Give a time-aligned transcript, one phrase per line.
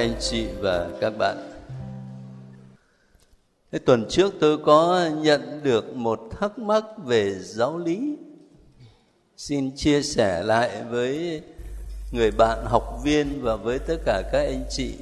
[0.00, 1.36] anh chị và các bạn.
[3.72, 8.16] Thế tuần trước tôi có nhận được một thắc mắc về giáo lý.
[9.36, 11.42] Xin chia sẻ lại với
[12.12, 14.94] người bạn học viên và với tất cả các anh chị.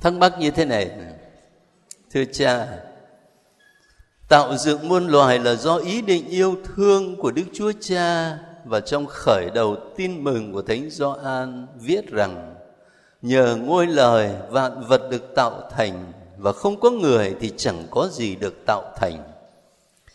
[0.00, 0.90] Thắc mắc như thế này.
[2.10, 2.66] Thưa cha,
[4.28, 8.80] tạo dựng muôn loài là do ý định yêu thương của Đức Chúa Cha và
[8.80, 12.55] trong khởi đầu tin mừng của Thánh Gioan viết rằng
[13.26, 18.08] nhờ ngôi lời vạn vật được tạo thành, và không có người thì chẳng có
[18.12, 19.32] gì được tạo thành.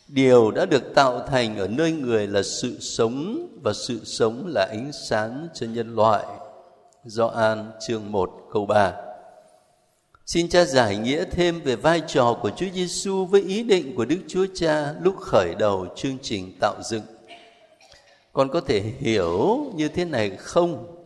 [0.08, 4.68] Điều đã được tạo thành ở nơi người là sự sống, và sự sống là
[4.70, 6.26] ánh sáng cho nhân loại.
[7.06, 8.94] do an chương 1 câu 3
[10.26, 14.06] Xin cha giải nghĩa thêm về vai trò của Chúa Giêsu với ý định của
[14.06, 17.04] Đức Chúa Cha lúc khởi đầu chương trình tạo dựng
[18.34, 21.01] con có thể hiểu như thế này không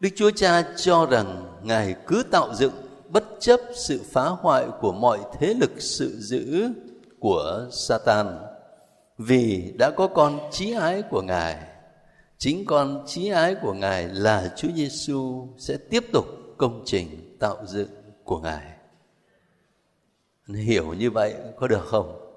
[0.00, 2.72] đức chúa cha cho rằng ngài cứ tạo dựng
[3.08, 6.68] bất chấp sự phá hoại của mọi thế lực sự dữ
[7.18, 8.38] của satan.
[9.18, 11.56] Vì đã có con chí ái của ngài,
[12.38, 16.26] chính con chí ái của ngài là chúa giêsu sẽ tiếp tục
[16.58, 17.90] công trình tạo dựng
[18.24, 18.66] của ngài.
[20.48, 22.29] Hiểu như vậy có được không?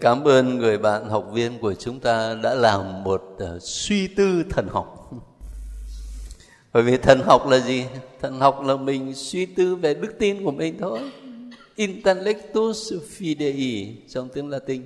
[0.00, 4.44] Cảm ơn người bạn học viên của chúng ta đã làm một uh, suy tư
[4.50, 5.10] thần học.
[6.72, 7.84] Bởi vì thần học là gì?
[8.20, 11.00] Thần học là mình suy tư về đức tin của mình thôi.
[11.74, 14.82] Intellectus fidei trong tiếng Latin.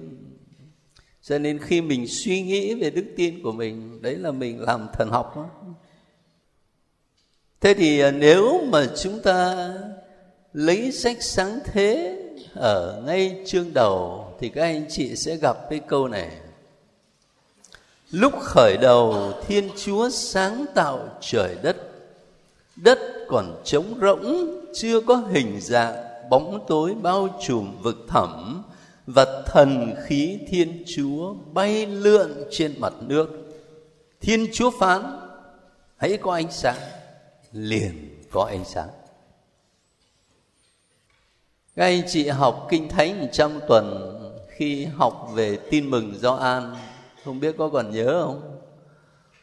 [1.22, 4.88] Cho nên khi mình suy nghĩ về đức tin của mình, đấy là mình làm
[4.93, 5.49] thần học đó.
[7.60, 9.71] Thế thì ờ, nếu mà chúng ta
[10.53, 12.19] lấy sách sáng thế
[12.54, 16.31] ở ngay chương đầu thì các anh chị sẽ gặp cái câu này.
[18.10, 21.77] Lúc khởi đầu, thiên chúa sáng tạo trời đất.
[22.77, 25.94] Đất còn trống rỗng, chưa có hình dạng,
[26.31, 28.62] bóng tối bao trùm vực thẳm.
[29.06, 33.31] Và thần khí thiên chúa bay lượn trên mặt nước.
[34.21, 35.03] Thiên chúa phán,
[35.97, 36.81] hãy có ánh sáng.
[37.53, 38.88] Liền có ánh sáng.
[41.77, 44.13] Các anh chị học kinh thánh trong tuần
[44.56, 46.75] khi học về tin mừng Gioan
[47.25, 48.59] không biết có còn nhớ không?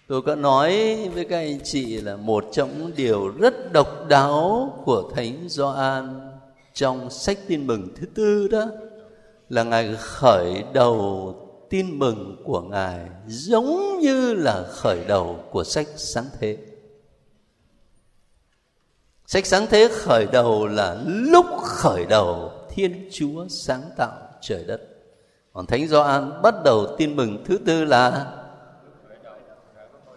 [0.08, 4.74] Tôi có nói với các anh chị là một trong những điều rất độc đáo
[4.86, 6.32] của thánh Gioan
[6.74, 8.66] trong sách tin mừng thứ tư đó
[9.50, 11.36] là ngài khởi đầu
[11.70, 16.58] tin mừng của ngài giống như là khởi đầu của sách sáng thế.
[19.28, 24.91] Sách sáng thế khởi đầu là lúc khởi đầu thiên chúa sáng tạo trời đất
[25.54, 28.32] còn thánh Gioan bắt đầu tin mừng thứ tư là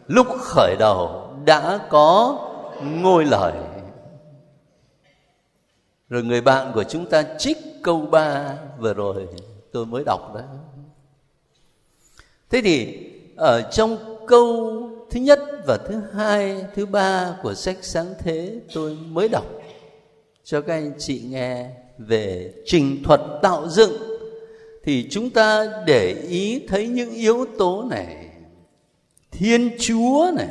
[0.06, 2.38] lúc khởi đầu đã có
[2.82, 3.52] ngôi lời.
[6.08, 9.28] Rồi người bạn của chúng ta trích câu ba vừa rồi,
[9.72, 10.44] tôi mới đọc đấy
[12.50, 13.06] thế thì
[13.36, 13.96] ở trong
[14.26, 14.72] câu
[15.10, 19.44] thứ nhất và thứ hai, thứ ba của sách sáng thế tôi mới đọc
[20.44, 23.92] cho các anh chị nghe về trình thuật tạo dựng
[24.84, 28.30] thì chúng ta để ý thấy những yếu tố này.
[29.30, 30.48] Thiên chúa này.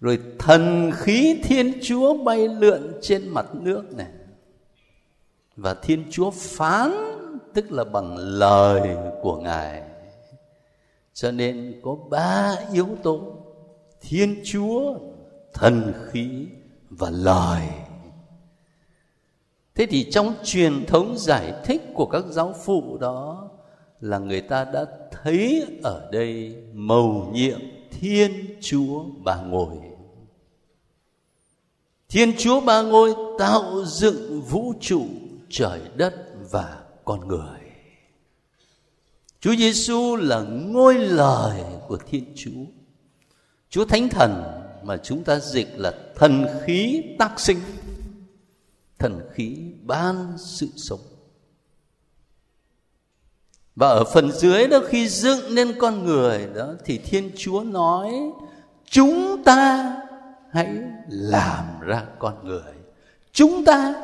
[0.00, 4.06] Rồi thần khí thiên chúa bay lượn trên mặt nước này.
[5.56, 6.92] Và thiên chúa phán,
[7.54, 9.82] tức là bằng lời của ngài.
[11.14, 13.20] Cho nên có ba yếu tố
[14.00, 14.94] thiên chúa,
[15.54, 16.46] thần khí
[16.90, 17.62] và lời
[19.74, 23.50] thế thì trong truyền thống giải thích của các giáo phụ đó
[24.00, 27.60] là người ta đã thấy ở đây mầu nhiệm
[27.90, 29.76] thiên chúa bà ngồi.
[32.08, 35.06] Thiên chúa ba ngôi tạo dựng vũ trụ,
[35.50, 36.14] trời đất
[36.50, 37.60] và con người.
[39.40, 42.64] Chúa giêsu là ngôi lời của thiên chúa.
[43.70, 44.42] Chúa thánh thần
[44.82, 47.58] mà chúng ta dịch là thần khí tác sinh
[49.02, 51.00] thần khí ban sự sống.
[53.76, 58.10] Và ở phần dưới đó, khi dựng nên con người đó, thì thiên chúa nói,
[58.84, 59.96] chúng ta
[60.50, 60.76] hãy
[61.08, 62.72] làm ra con người.
[63.32, 63.94] Chúng ta.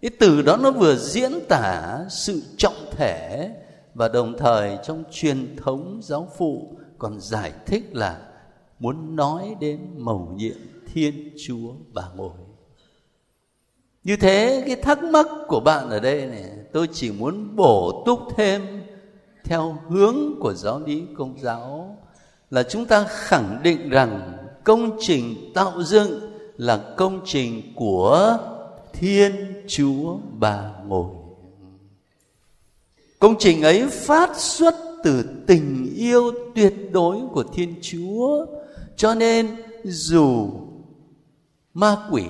[0.00, 3.50] Cái từ đó nó vừa diễn tả sự trọng thể
[3.94, 8.20] và đồng thời trong truyền thống giáo phụ còn giải thích là
[8.78, 10.56] muốn nói đến mầu nhiệm
[10.92, 12.43] thiên chúa bà ngồi
[14.04, 18.18] như thế cái thắc mắc của bạn ở đây này, tôi chỉ muốn bổ túc
[18.36, 18.82] thêm
[19.44, 21.96] theo hướng của giáo lý công giáo
[22.50, 24.32] là chúng ta khẳng định rằng
[24.64, 26.20] công trình tạo dựng
[26.56, 28.38] là công trình của
[28.92, 31.10] thiên chúa bà ngồi.
[33.18, 34.74] Công trình ấy phát xuất
[35.04, 38.46] từ tình yêu tuyệt đối của thiên chúa,
[38.96, 40.50] cho nên dù
[41.74, 42.24] ma quỷ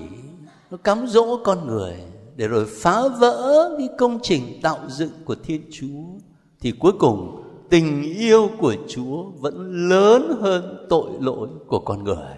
[0.75, 1.95] nó cám dỗ con người
[2.37, 6.05] để rồi phá vỡ cái công trình tạo dựng của thiên chúa.
[6.61, 12.37] Thì cuối cùng, tình yêu của chúa vẫn lớn hơn tội lỗi của con người.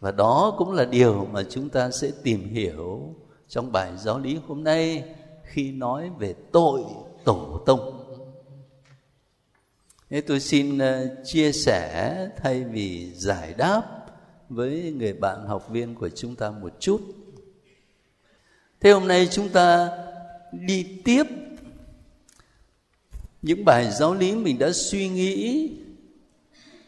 [0.00, 3.14] Và đó cũng là điều mà chúng ta sẽ tìm hiểu
[3.48, 5.04] trong bài giáo lý hôm nay
[5.42, 6.82] khi nói về tội
[7.24, 8.06] tổ tông.
[10.10, 13.99] Thế tôi xin ờ, chia sẻ thay vì giải đáp
[14.50, 17.00] với người bạn học viên của chúng ta một chút.
[18.80, 19.88] Thế hôm nay chúng ta
[20.52, 21.22] đi tiếp
[23.42, 25.70] những bài giáo lý mình đã suy nghĩ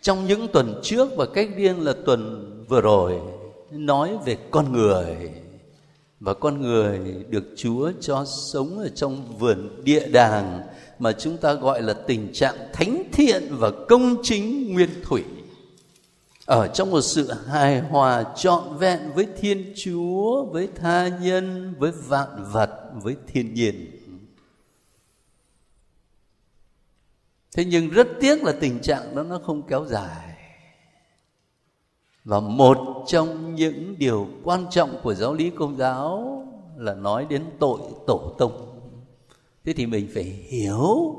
[0.01, 3.21] trong những tuần trước và cách riêng là tuần vừa rồi
[3.71, 5.31] nói về con người
[6.21, 6.99] và con người
[7.29, 10.63] được Chúa cho sống ở trong vườn địa đàng
[10.99, 15.23] mà chúng ta gọi là tình trạng thánh thiện và công chính nguyên thủy
[16.47, 21.93] ở trong một sự hài hòa trọn vẹn với Thiên Chúa, với tha nhân, với
[21.93, 23.99] vạn vật, với thiên nhiên.
[27.57, 30.37] Thế nhưng rất tiếc là tình trạng đó nó không kéo dài.
[32.25, 36.39] Và một trong những điều quan trọng của giáo lý công giáo
[36.77, 38.81] là nói đến tội tổ tông.
[39.65, 41.15] Thế thì mình phải hiểu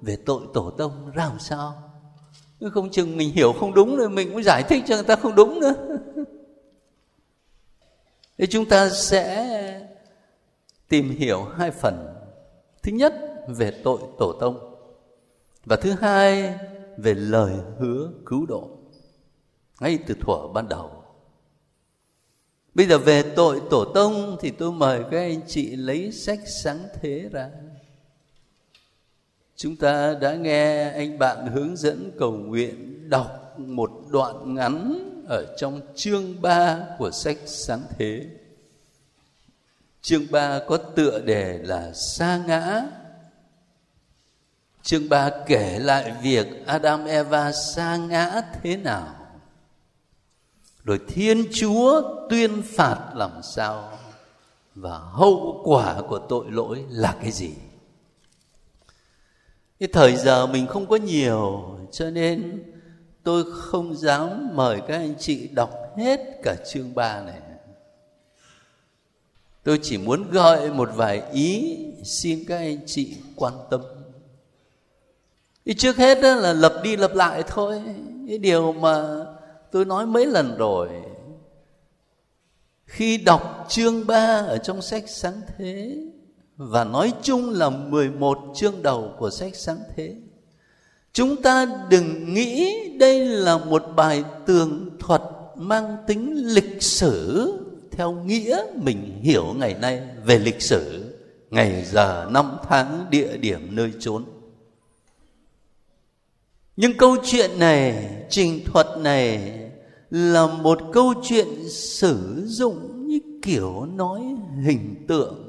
[0.00, 1.87] về tội tổ tông ra làm sao?
[2.74, 5.34] Không chừng mình hiểu không đúng rồi mình cũng giải thích cho người ta không
[5.34, 5.74] đúng nữa.
[8.38, 9.88] Thì chúng ta sẽ
[10.88, 12.14] tìm hiểu hai phần.
[12.82, 13.14] Thứ nhất,
[13.48, 14.74] về tội tổ tông.
[15.64, 16.54] Và thứ hai,
[16.96, 18.68] về lời hứa cứu độ.
[19.80, 20.90] Ngay từ thuở ban đầu.
[22.74, 26.78] Bây giờ về tội tổ tông thì tôi mời các anh chị lấy sách sáng
[26.94, 27.50] thế ra
[29.58, 35.54] chúng ta đã nghe anh bạn hướng dẫn cầu nguyện đọc một đoạn ngắn ở
[35.58, 38.26] trong chương 3 của sách sáng thế.
[40.02, 42.82] Chương 3 có tựa đề là sa ngã.
[44.82, 49.14] Chương 3 kể lại việc Adam Eva sa ngã thế nào.
[50.84, 53.98] Rồi thiên chúa tuyên phạt làm sao
[54.74, 57.52] và hậu quả của tội lỗi là cái gì?
[59.80, 62.64] Cái thời giờ mình không có nhiều, cho nên
[63.22, 67.40] tôi không dám mời các anh chị đọc hết cả chương 3 này.
[69.62, 73.80] Tôi chỉ muốn gợi một vài ý xin các anh chị quan tâm.
[75.64, 77.82] Thì trước hết đó là lập đi lập lại thôi.
[78.28, 79.24] Cái điều mà
[79.70, 80.88] tôi nói mấy lần rồi.
[82.86, 85.96] Khi đọc chương 3 ở trong sách sáng thế
[86.58, 90.16] và nói chung là 11 chương đầu của sách sáng thế.
[91.12, 95.22] Chúng ta đừng nghĩ đây là một bài tường thuật
[95.56, 97.52] mang tính lịch sử
[97.90, 101.14] theo nghĩa mình hiểu ngày nay về lịch sử,
[101.50, 104.24] ngày giờ, năm tháng, địa điểm, nơi chốn.
[106.76, 109.54] Nhưng câu chuyện này, trình thuật này
[110.10, 114.20] là một câu chuyện sử dụng như kiểu nói
[114.64, 115.47] hình tượng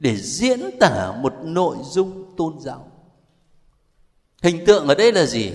[0.00, 2.90] để diễn tả một nội dung tôn giáo.
[4.42, 5.52] Hình tượng ở đây là gì?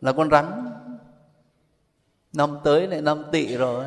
[0.00, 0.70] Là con rắn.
[2.32, 3.84] Năm tới lại năm tỵ rồi.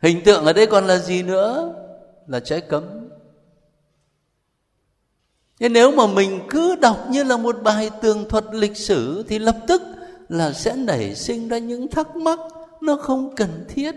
[0.00, 1.74] Hình tượng ở đây còn là gì nữa?
[2.26, 3.08] Là trái cấm.
[5.60, 9.38] Thế nếu mà mình cứ đọc như là một bài tường thuật lịch sử thì
[9.38, 9.82] lập tức
[10.28, 12.38] là sẽ nảy sinh ra những thắc mắc
[12.80, 13.94] nó không cần thiết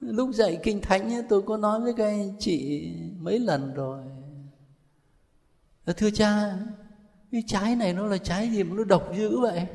[0.00, 2.88] lúc dạy kinh thánh tôi có nói với các anh chị
[3.20, 4.00] mấy lần rồi.
[5.96, 6.58] Thưa cha,
[7.32, 9.66] cái trái này nó là trái gì mà nó độc dữ vậy?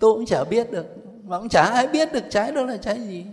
[0.00, 0.86] Tôi cũng chả biết được,
[1.24, 3.24] mà cũng chả ai biết được trái đó là trái gì.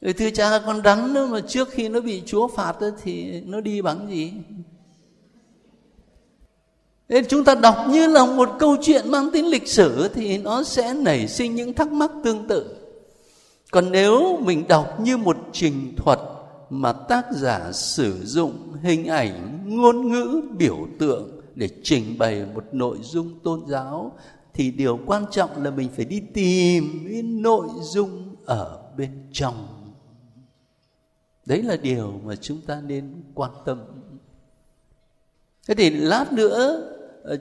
[0.00, 3.60] Rồi, thưa cha, con rắn nó mà trước khi nó bị chúa phạt thì nó
[3.60, 4.32] đi bằng gì?
[7.08, 10.62] Nên chúng ta đọc như là một câu chuyện mang tính lịch sử thì nó
[10.64, 12.75] sẽ nảy sinh những thắc mắc tương tự
[13.70, 16.18] còn nếu mình đọc như một trình thuật
[16.70, 22.64] mà tác giả sử dụng hình ảnh, ngôn ngữ, biểu tượng để trình bày một
[22.72, 24.12] nội dung tôn giáo,
[24.54, 29.68] thì điều quan trọng là mình phải đi tìm cái nội dung ở bên trong.
[31.46, 33.82] Đấy là điều mà chúng ta nên quan tâm.
[35.68, 36.92] Thế thì lát nữa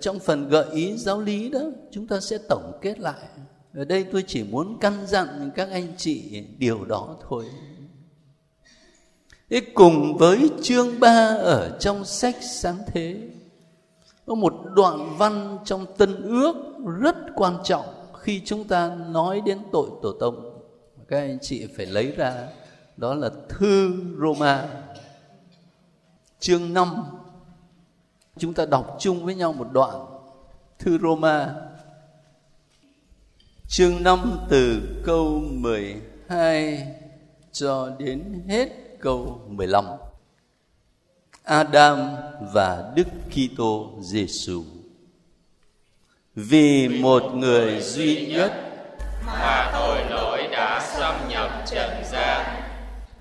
[0.01, 3.27] trong phần gợi ý giáo lý đó, chúng ta sẽ tổng kết lại
[3.75, 7.45] ở đây tôi chỉ muốn căn dặn các anh chị điều đó thôi.
[9.49, 13.29] Thế cùng với chương 3 ở trong sách sáng thế,
[14.25, 16.55] có một đoạn văn trong tân ước
[16.99, 17.85] rất quan trọng
[18.19, 20.61] khi chúng ta nói đến tội tổ tông.
[21.07, 22.47] Các anh chị phải lấy ra,
[22.97, 24.67] đó là thư Roma,
[26.39, 27.03] chương 5
[28.37, 30.05] chúng ta đọc chung với nhau một đoạn.
[30.79, 31.55] Thư Roma
[33.77, 36.87] chương 5 từ câu 12
[37.51, 39.85] cho đến hết câu 15
[41.43, 42.15] Adam
[42.53, 44.63] và Đức Kitô Giêsu.
[46.35, 48.53] Vì một người duy nhất
[49.25, 52.45] mà tội lỗi đã xâm nhập trần gian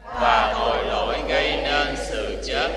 [0.04, 2.68] và tội lỗi gây nên sự chết.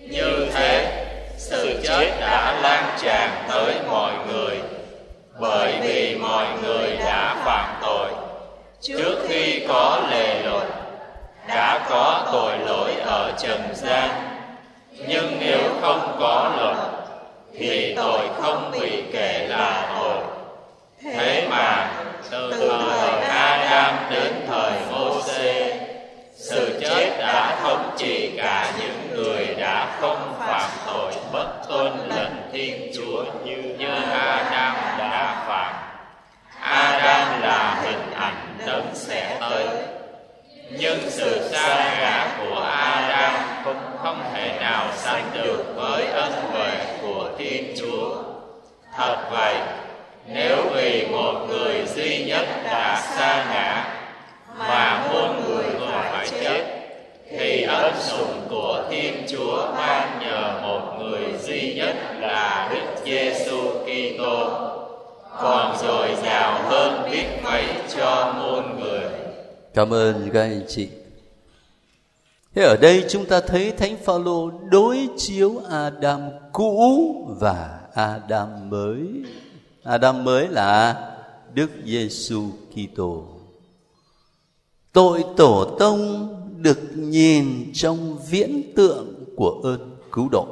[0.00, 1.04] Như thế,
[1.38, 4.63] sự chết đã lan tràn tới mọi người
[5.38, 8.10] bởi vì mọi người đã phạm tội.
[8.80, 10.68] Trước khi có lề luật,
[11.48, 14.10] đã có tội lỗi ở trần gian
[15.08, 16.76] nhưng nếu không có luật
[17.58, 20.18] thì tội không bị kể là tội
[21.02, 21.92] thế mà
[22.30, 24.23] từ thời Adam đến
[69.74, 70.88] Cảm ơn các anh chị.
[72.54, 76.20] Thế ở đây chúng ta thấy Thánh Phaolô đối chiếu Adam
[76.52, 79.06] cũ và Adam mới.
[79.82, 81.00] Adam mới là
[81.54, 83.24] Đức Giêsu Kitô.
[84.92, 86.28] Tội tổ tông
[86.62, 90.46] được nhìn trong viễn tượng của ơn cứu độ.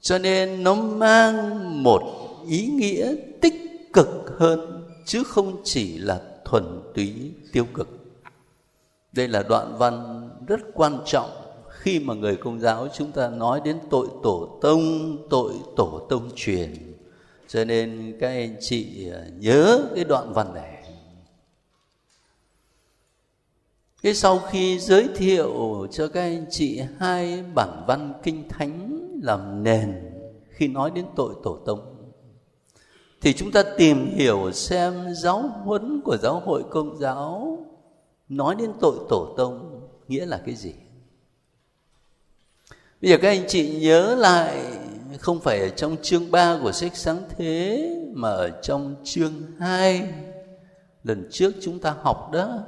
[0.00, 2.02] Cho nên nó mang một
[2.48, 3.54] ý nghĩa tích
[3.92, 7.88] cực hơn, chứ không chỉ là thuần túy tiêu cực.
[9.12, 11.30] Đây là đoạn văn rất quan trọng
[11.68, 16.30] khi mà người công giáo chúng ta nói đến tội tổ tông, tội tổ tông
[16.34, 16.94] truyền.
[17.48, 20.76] Cho nên các anh chị à, nhớ cái đoạn văn này.
[24.02, 29.62] Cái sau khi giới thiệu cho các anh chị hai bản văn kinh thánh làm
[29.62, 29.94] nền
[30.48, 31.99] khi nói đến tội tổ tông
[33.20, 37.58] thì chúng ta tìm hiểu xem giáo huấn của giáo hội công giáo
[38.28, 40.72] nói đến tội tổ tông nghĩa là cái gì.
[43.02, 44.64] Bây giờ các anh chị nhớ lại,
[45.18, 50.08] không phải ở trong chương 3 của sách sáng thế, mà ở trong chương 2
[51.04, 52.58] lần trước chúng ta học đó,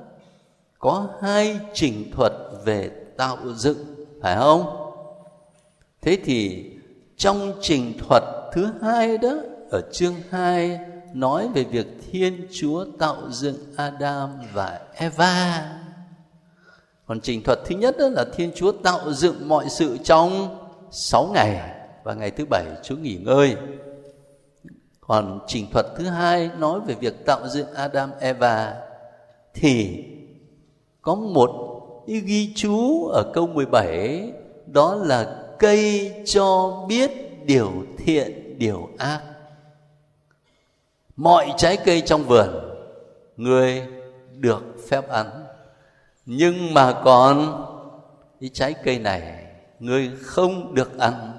[0.78, 2.32] có hai trình thuật
[2.64, 3.78] về tạo dựng,
[4.23, 4.92] phải không?
[6.00, 6.71] Thế thì
[7.16, 9.35] trong trình thuật thứ hai đó
[9.73, 10.81] ở chương 2
[11.14, 15.73] nói về việc Thiên Chúa tạo dựng Adam và Eva.
[17.07, 20.57] Còn trình thuật thứ nhất đó là Thiên Chúa tạo dựng mọi sự trong
[20.91, 21.75] 6 ngày
[22.05, 23.57] và ngày thứ bảy, Chúa nghỉ ngơi.
[25.00, 28.75] Còn trình thuật thứ hai nói về việc tạo dựng Adam, Eva
[29.55, 30.05] thì
[31.02, 31.50] có một
[32.07, 34.33] ý ghi chú ở câu 17
[34.67, 37.11] đó là cây cho biết
[37.47, 39.32] điều thiện, điều ác
[41.16, 42.49] mọi trái cây trong vườn,
[43.37, 43.83] người
[44.38, 45.26] được phép ăn.
[46.26, 47.66] Nhưng mà còn
[48.40, 49.47] cái trái cây này,
[49.81, 51.33] người không được ăn.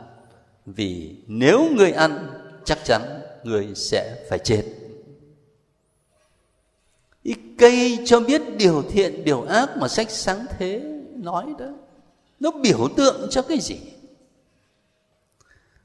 [0.65, 2.27] Vì nếu người ăn,
[2.63, 3.01] chắc chắn
[3.43, 4.63] người sẽ phải chết.
[7.23, 10.81] Cái cây cho biết điều thiện, điều ác mà sách sáng thế
[11.15, 11.65] nói đó,
[12.39, 13.77] nó biểu tượng cho cái gì?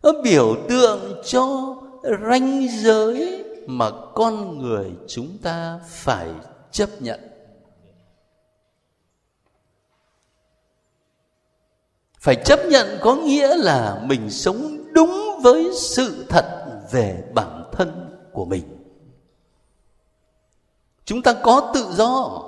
[0.02, 1.76] Nó biểu tượng cho
[2.30, 6.28] ranh giới mà con người chúng ta phải
[6.70, 7.20] chấp nhận.
[12.18, 18.18] Phải chấp nhận có nghĩa là mình sống đúng với sự thật về bản thân
[18.32, 18.62] của mình.
[21.04, 22.42] Chúng ta có tự do.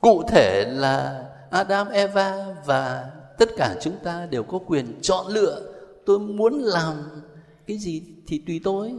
[0.00, 5.72] Cụ thể là adam, eva và tất cả chúng ta đều có quyền chọn lựa
[6.06, 7.22] tôi muốn làm
[7.66, 8.94] cái gì thì tùy tôi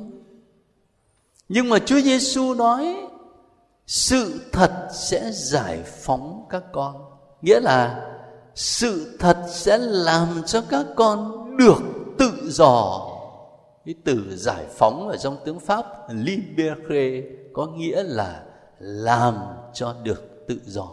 [1.49, 3.07] nhưng mà Chúa Giêsu nói,
[3.87, 6.95] sự thật sẽ giải phóng các con.
[7.41, 8.11] Nghĩa là,
[8.55, 11.81] sự thật sẽ làm cho các con được
[12.17, 13.01] tự do.
[13.85, 17.21] Cái từ giải phóng ở trong tiếng pháp, libere
[17.53, 18.43] có nghĩa là
[18.79, 19.35] làm
[19.73, 20.87] cho được tự do.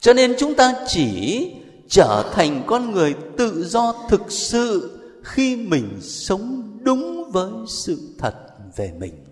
[0.00, 1.52] Cho nên chúng ta chỉ
[1.88, 8.34] trở thành con người tự do thực sự khi mình sống đúng với sự thật
[8.76, 9.24] về mình.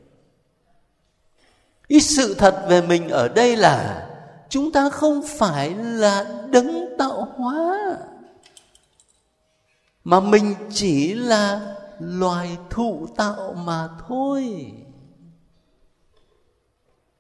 [1.88, 4.08] Cái sự thật về mình ở đây là
[4.48, 7.96] chúng ta không phải là đấng tạo hóa,
[10.04, 14.72] mà mình chỉ là loài thụ tạo mà thôi.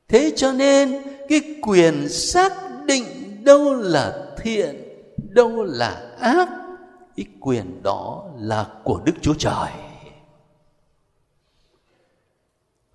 [0.08, 2.52] Thế cho nên cái quyền xác
[2.86, 3.04] định
[3.44, 4.82] đâu là thiện,
[5.16, 6.48] đâu là ác,
[7.16, 9.70] cái quyền đó là của đức chúa trời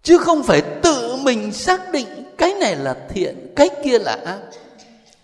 [0.04, 4.40] chứ không phải tự mình xác định cái này là thiện, cái kia là ác.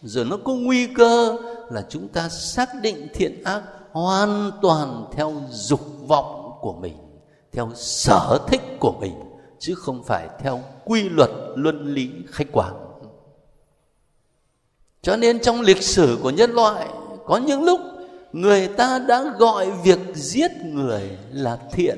[0.02, 1.38] Rồi nó có nguy cơ
[1.70, 6.98] là chúng ta xác định thiện ác hoàn toàn theo dục vọng của mình,
[7.52, 9.14] theo sở thích của mình,
[9.60, 12.74] chứ không phải theo quy luật luân lý khách quan.
[15.02, 16.88] Cho nên trong lịch sử của nhân loại,
[17.26, 17.80] có những lúc
[18.32, 21.98] người ta đã gọi việc giết người là thiện.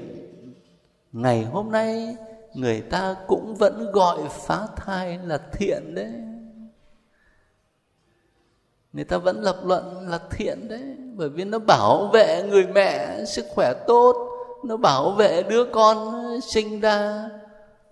[1.12, 2.16] Ngày hôm nay
[2.58, 6.14] người ta cũng vẫn gọi phá thai là thiện đấy.
[8.94, 13.26] Người ta vẫn lập luận là thiện đấy, bởi vì nó bảo vệ người mẹ
[13.26, 14.30] sức khỏe tốt,
[14.66, 17.30] nó bảo vệ đứa con sinh ra.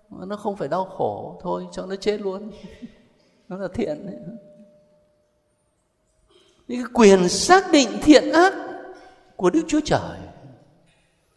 [0.10, 2.52] Nó không phải đau khổ, thôi cho nó chết luôn.
[3.48, 4.20] Nó là thiện đấy.
[6.68, 8.54] Cái quyền xác định thiện ác
[9.36, 10.18] của đức chúa trời.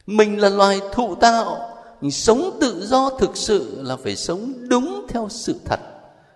[0.07, 1.68] Mình là loài thụ tạo
[2.11, 5.81] sống tự do thực sự là phải sống đúng theo sự thật,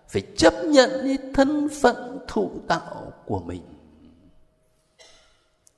[0.08, 3.62] phải chấp nhận cái thân phận thụ tạo của mình.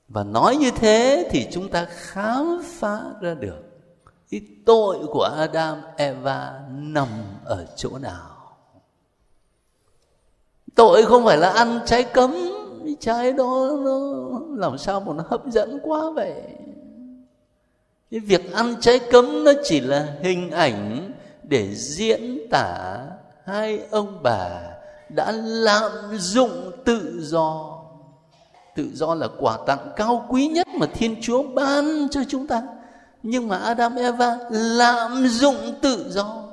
[0.07, 3.63] Và nói như thế thì chúng ta khám phá ra được
[4.31, 7.07] cái tội của Adam, Eva nằm
[7.45, 8.55] ở chỗ nào.
[10.75, 12.35] Tội không phải là ăn trái cấm,
[12.99, 13.99] trái đó nó
[14.55, 16.33] làm sao mà nó hấp dẫn quá vậy?
[18.15, 21.11] Cái việc ăn trái cấm nó chỉ là hình ảnh
[21.43, 22.97] để diễn tả
[23.45, 24.61] hai ông bà
[25.09, 27.79] đã lạm dụng tự do.
[28.75, 32.61] Tự do là quà tặng cao quý nhất mà thiên chúa ban cho chúng ta.
[33.23, 36.43] Nhưng mà adam, eva lạm dụng tự do.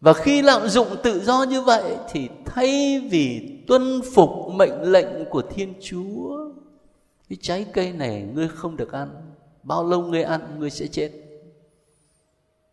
[0.00, 5.24] Và khi lạm dụng tự do như vậy thì thay vì tuân phục mệnh lệnh
[5.30, 6.32] của thiên chúa
[7.32, 11.12] cái trái cây này ngươi không được ăn, bao lâu ngươi ăn ngươi sẽ chết.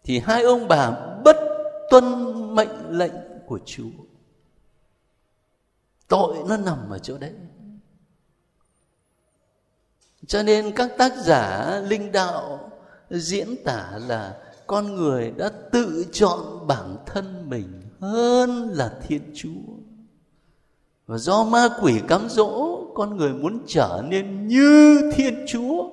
[0.03, 0.91] Thì hai ông bà
[1.25, 1.35] bất
[1.89, 2.05] tuân
[2.55, 3.13] mệnh lệnh
[3.45, 3.89] của chúa.
[6.07, 7.33] Tội nó nằm ở chỗ đấy.
[10.27, 12.71] Cho nên các tác giả linh đạo
[13.09, 19.73] diễn tả là con người đã tự chọn bản thân mình hơn là thiên chúa.
[21.05, 25.89] Và do ma quỷ cám dỗ con người muốn trở nên như thiên chúa.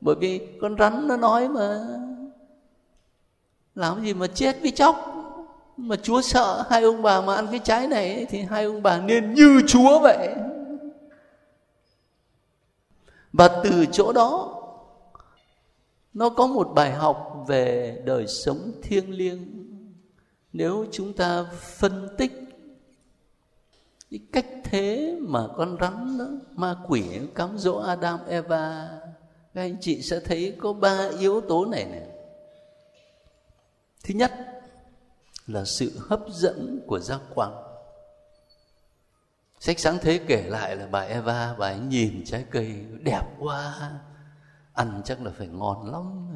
[0.00, 1.86] Bởi vì con rắn nó nói mà,
[3.74, 4.96] làm gì mà chết với chóc?
[5.76, 9.00] Mà chúa sợ hai ông bà mà ăn cái trái này thì hai ông bà
[9.00, 10.28] nên như chúa vậy.
[13.32, 14.62] Và từ chỗ đó,
[16.14, 19.40] nó có một bài học về đời sống thiêng liêng.
[20.52, 21.44] Nếu chúng ta
[21.78, 22.43] phân tích
[24.14, 28.90] cái cách thế mà con rắn đó, ma quỷ cám dỗ Adam Eva
[29.54, 32.08] các anh chị sẽ thấy có ba yếu tố này này
[34.04, 34.32] thứ nhất
[35.46, 37.52] là sự hấp dẫn của giác quan.
[39.60, 43.90] Sách sáng thế kể lại là bà Eva bà ấy nhìn trái cây đẹp quá
[44.72, 46.28] ăn chắc là phải ngon lắm.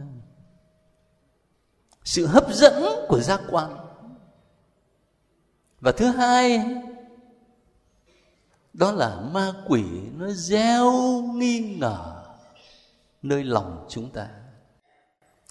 [2.04, 3.76] Sự hấp dẫn của giác quan.
[5.80, 6.60] Và thứ hai
[8.78, 9.84] đó là ma quỷ
[10.16, 10.92] nó gieo
[11.34, 12.22] nghi ngờ
[13.22, 14.28] nơi lòng chúng ta.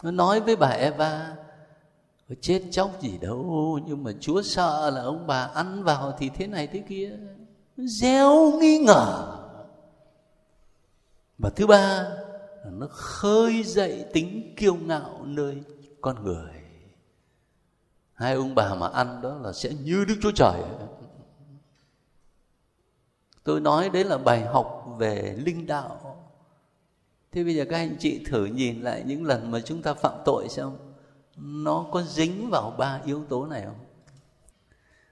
[0.03, 1.35] Nó nói với bà Eva,
[2.29, 6.29] có chết chóc gì đâu, nhưng mà chúa sợ là ông bà ăn vào thì
[6.29, 7.17] thế này thế kia.
[7.77, 9.33] Nó gieo nghi ngờ.
[11.37, 12.03] Và thứ ba
[12.63, 15.63] là nó khơi dậy tính kiêu ngạo nơi
[16.01, 16.51] con người.
[18.13, 20.61] Hai ông bà mà ăn đó là sẽ như đức chúa trời
[23.47, 26.17] tôi nói đấy là bài học về linh đạo.
[27.31, 30.13] Thế bây giờ các anh chị thử nhìn lại những lần mà chúng ta phạm
[30.25, 30.69] tội xem,
[31.37, 33.85] nó có dính vào ba yếu tố này không?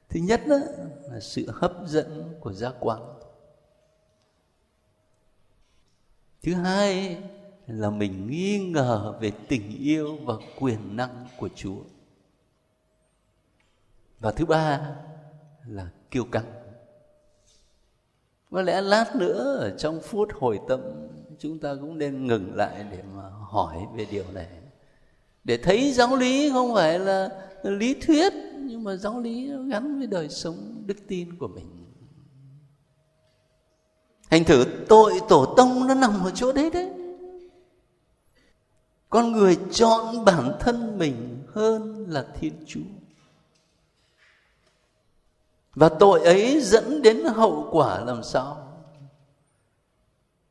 [0.09, 0.55] Thứ nhất đó
[1.11, 3.01] là sự hấp dẫn của giác quan.
[6.43, 7.17] Thứ hai
[7.67, 11.79] là mình nghi ngờ về tình yêu và quyền năng của chúa.
[14.19, 14.95] Và thứ ba
[15.67, 16.64] là kiêu căng
[18.51, 20.79] có lẽ lát nữa ở trong phút hồi tâm,
[21.39, 24.47] chúng ta cũng nên ngừng lại để mà hỏi về điều này.
[25.43, 27.29] Để thấy giáo lý không phải là
[27.63, 31.85] lý thuyết, nhưng mà giáo lý gắn với đời sống, đức tin của mình.
[34.29, 36.89] Hành thử, tội tổ tông nó nằm ở chỗ đấy đấy.
[39.09, 42.79] Con người chọn bản thân mình hơn là Thiên Chúa.
[45.75, 48.57] Và tội ấy dẫn đến hậu quả làm sao?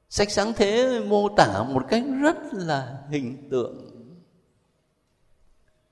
[0.09, 3.91] Sách sáng thế mô tả một cách rất là hình tượng.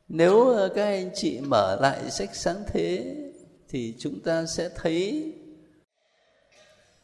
[0.08, 3.16] Nếu ờ, các anh chị mở lại sách sáng thế
[3.68, 5.32] Thì chúng ta sẽ thấy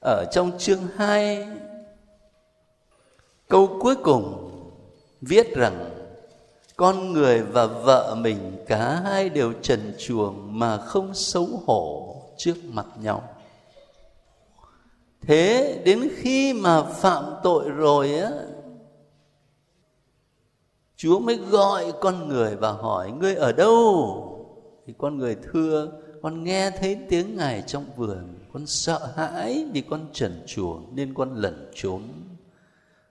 [0.01, 1.49] ở trong chương 2
[3.49, 4.51] câu cuối cùng
[5.21, 5.91] viết rằng,
[6.77, 12.55] con người và vợ mình, cả hai đều trần chuồng mà không xấu hổ trước
[12.65, 13.29] mặt nhau.
[15.21, 18.31] Thế đến khi mà phạm tội rồi á,
[20.97, 24.25] chúa mới gọi con người và hỏi, ngươi ở đâu?
[24.87, 29.81] Thì con người thưa, con nghe thấy tiếng ngài trong vườn, con sợ hãi vì
[29.81, 32.03] con trần truồng nên con lẩn trốn.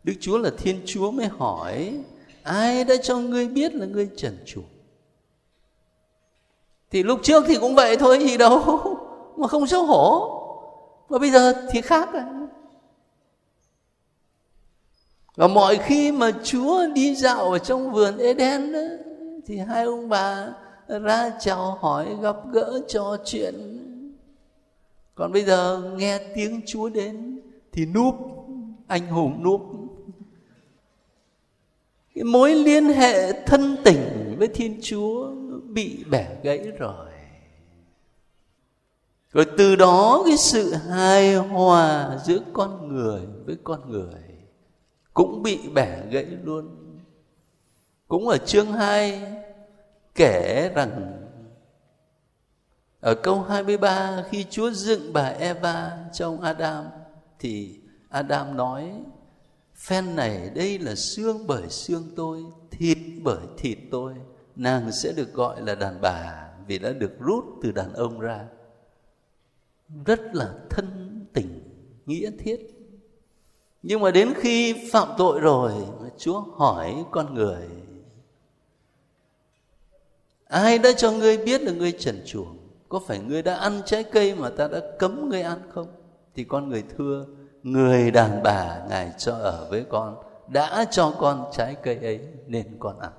[0.03, 1.99] Đức chúa là thiên chúa mới hỏi,
[2.43, 4.65] ai đã cho ngươi biết là ngươi trần truồng
[6.91, 8.81] thì lúc trước thì cũng vậy thôi gì đâu
[9.37, 10.33] mà không xấu hổ.
[11.09, 12.23] Mà bây giờ thì khác rồi.
[15.35, 18.79] Và mọi khi mà Chúa đi dạo ở trong vườn Eden đó,
[19.45, 20.53] thì hai ông bà
[20.87, 23.53] ra chào hỏi gặp gỡ trò chuyện.
[25.15, 28.15] Còn bây giờ nghe tiếng chúa đến thì núp
[28.87, 29.61] anh hùng núp.
[32.15, 35.31] Cái mối liên hệ thân tình với thiên chúa
[35.63, 37.06] bị bẻ gãy rồi
[39.37, 44.21] rồi từ đó cái sự hài hòa giữa con người với con người
[45.13, 46.97] cũng bị bẻ gãy luôn
[48.07, 49.21] cũng ở chương 2
[50.15, 51.21] kể rằng
[52.99, 56.85] ở câu 23 khi Chúa dựng bà Eva trong Adam
[57.39, 58.91] thì Adam nói
[59.75, 64.13] phen này đây là xương bởi xương tôi, thịt bởi thịt tôi,
[64.55, 68.45] nàng sẽ được gọi là đàn bà vì đã được rút từ đàn ông ra.
[70.05, 71.61] Rất là thân tình,
[72.05, 72.57] nghĩa thiết.
[73.83, 75.73] Nhưng mà đến khi phạm tội rồi,
[76.17, 77.67] Chúa hỏi con người
[80.47, 82.57] Ai đã cho ngươi biết là ngươi trần chuồng?
[82.89, 85.87] Có phải ngươi đã ăn trái cây mà ta đã cấm ngươi ăn không?
[86.35, 87.25] Thì con người thưa
[87.63, 90.15] người đàn bà ngài cho ở với con
[90.47, 93.11] đã cho con trái cây ấy nên con ăn.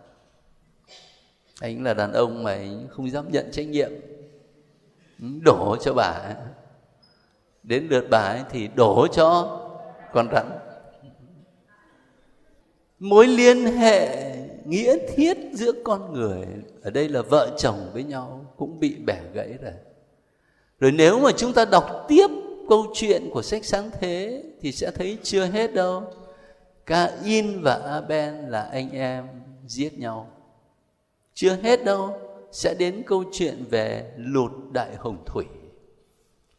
[1.61, 3.91] Anh là đàn ông mà anh không dám nhận trách nhiệm
[5.19, 6.35] đổ cho bà ấy.
[7.63, 9.61] đến lượt bà ấy thì đổ cho
[10.13, 10.51] con rắn.
[12.99, 16.47] Mối liên hệ nghĩa thiết giữa con người,
[16.83, 19.73] ở đây là vợ chồng với nhau, cũng bị bẻ gãy rồi.
[20.81, 22.27] Rồi nếu mà chúng ta đọc tiếp
[22.69, 26.05] câu chuyện của sách sáng thế thì sẽ thấy chưa hết đâu.
[26.87, 29.29] Cain và Abel là anh em
[29.67, 30.31] giết nhau.
[31.35, 32.21] Chưa hết đâu
[32.53, 35.45] sẽ đến câu chuyện về lụt đại hồng thủy.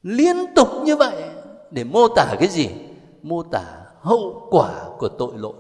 [0.04, 1.24] Liên tục như vậy
[1.72, 2.70] để mô tả cái gì?
[3.22, 3.64] Mô tả
[4.02, 5.54] hậu quả của tội lỗi.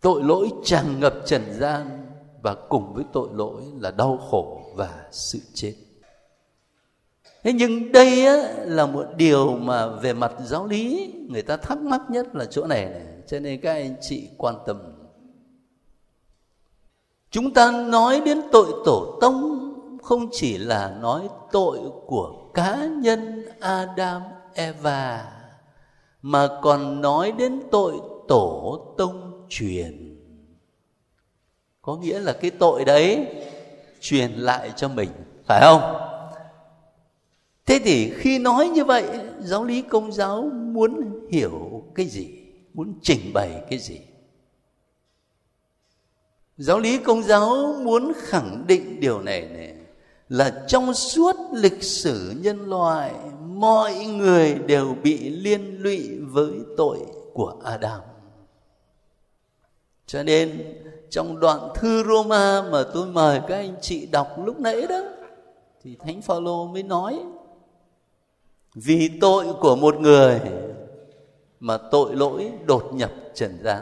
[0.00, 2.06] Tội lỗi tràn ngập trần gian
[2.42, 5.74] và cùng với tội lỗi là đau khổ và sự chết.
[7.42, 11.78] Thế nhưng đây á, là một điều mà về mặt giáo lý người ta thắc
[11.78, 13.02] mắc nhất là chỗ này này.
[13.26, 14.93] Cho nên các anh chị quan tâm
[17.34, 23.44] chúng ta nói đến tội tổ tông không chỉ là nói tội của cá nhân
[23.60, 24.22] Adam,
[24.54, 25.32] Eva,
[26.22, 27.94] mà còn nói đến tội
[28.28, 30.18] tổ tông truyền.
[31.82, 33.26] Có nghĩa là cái tội đấy
[34.00, 35.10] truyền lại cho mình,
[35.46, 35.82] phải không?
[37.66, 39.04] Thế thì khi nói như vậy,
[39.40, 42.28] giáo lý công giáo muốn hiểu cái gì?
[42.74, 44.00] Muốn trình bày cái gì?
[46.56, 49.74] Giáo lý công giáo muốn khẳng định điều này này
[50.28, 53.12] là trong suốt lịch sử nhân loại,
[53.46, 56.98] mọi người đều bị liên lụy với tội
[57.32, 58.00] của Adam.
[60.06, 60.62] Cho nên,
[61.10, 65.00] trong đoạn thư Roma mà tôi mời các anh chị đọc lúc nãy đó,
[65.82, 67.20] thì Thánh Phaolô mới nói,
[68.74, 70.40] vì tội của một người
[71.60, 73.80] mà tội lỗi đột nhập trần gian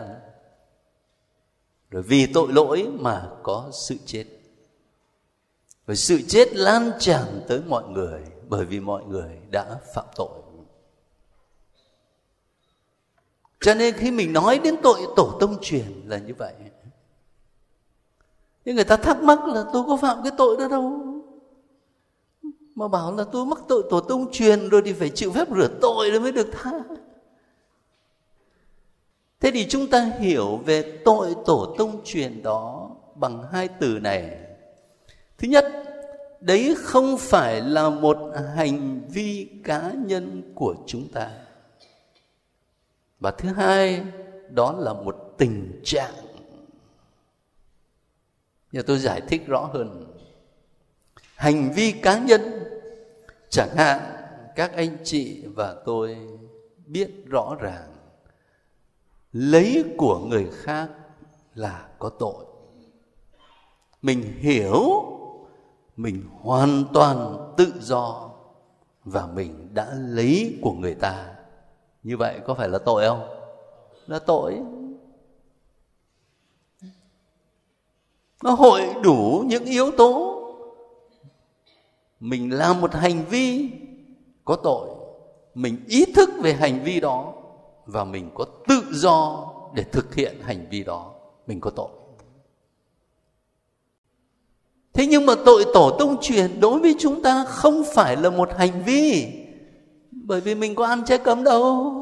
[1.93, 4.25] rồi vì tội lỗi mà có sự chết.
[5.87, 10.43] Và sự chết lan tràn tới mọi người bởi vì mọi người đã phạm tội.
[13.61, 16.55] Cho nên khi mình nói đến tội tổ tông truyền là như vậy.
[18.65, 21.01] Nhưng người ta thắc mắc là tôi có phạm cái tội đó đâu.
[22.75, 25.69] Mà bảo là tôi mắc tội tổ tông truyền rồi thì phải chịu phép rửa
[25.81, 26.71] tội rồi mới được tha
[29.43, 34.39] thế thì chúng ta hiểu về tội tổ tông truyền đó bằng hai từ này.
[35.39, 35.67] Thứ nhất,
[36.41, 38.19] đấy không phải là một
[38.57, 41.31] hành vi cá nhân của chúng ta.
[43.21, 44.03] Và thứ hai,
[44.51, 46.15] đó là một tình trạng.
[48.73, 50.07] Giờ tôi giải thích rõ hơn.
[51.35, 52.65] Hành vi cá nhân,
[53.51, 54.01] chẳng hạn
[54.57, 56.17] các anh chị và tôi
[56.87, 57.92] biết rõ ràng
[59.33, 60.89] lấy của người khác
[61.55, 62.45] là có tội.
[64.03, 65.03] Mình hiểu,
[65.97, 68.31] mình hoàn toàn tự do
[69.05, 71.35] và mình đã lấy của người ta.
[72.03, 73.29] Như vậy có phải là tội không?
[74.07, 74.61] Là tội.
[78.43, 80.39] Nó hội đủ những yếu tố.
[82.21, 83.71] Mình làm một hành vi
[84.45, 84.89] có tội.
[85.55, 87.35] Mình ý thức về hành vi đó
[87.87, 91.13] và mình có tự do để thực hiện hành vi đó.
[91.47, 91.89] Mình có tội.
[94.93, 98.49] Thế nhưng mà tội tổ tông truyền đối với chúng ta không phải là một
[98.57, 99.33] hành vi,
[100.11, 101.93] bởi vì mình có ăn trái cấm đâu,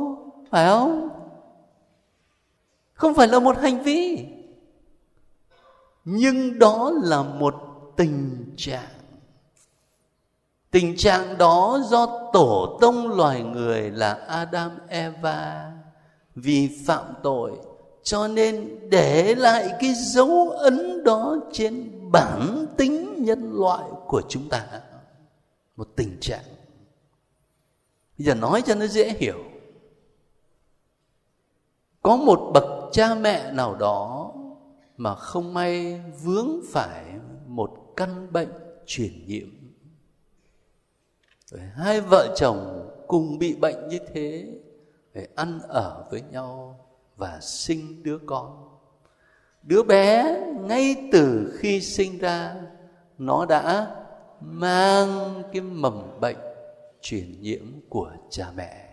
[0.51, 1.09] phải không?
[2.93, 4.27] Không phải là một hành vi,
[6.05, 7.55] nhưng đó là một
[7.97, 9.00] tình trạng
[10.71, 15.73] tình trạng đó do tổ tông loài người là adam, eva.
[16.35, 17.53] Vì phạm tội,
[18.03, 24.49] cho nên để lại cái dấu ấn đó trên bản tính nhân loại của chúng
[24.49, 24.67] ta.
[25.77, 26.45] Một tình trạng.
[28.19, 29.45] Bây giờ nói cho nó dễ hiểu.
[32.03, 34.33] Có một bậc cha mẹ nào đó
[34.97, 37.05] mà không may vướng phải
[37.47, 38.51] một căn bệnh
[38.87, 39.60] truyền nhiễm
[41.59, 44.47] hai vợ chồng cùng bị bệnh như thế
[45.15, 46.81] để ăn ở với nhau
[47.17, 48.79] và sinh đứa con.
[49.63, 52.55] Đứa bé ngay từ khi sinh ra,
[53.19, 53.97] nó đã
[54.41, 56.37] mang cái mầm bệnh
[57.01, 58.87] truyền nhiễm của cha mẹ.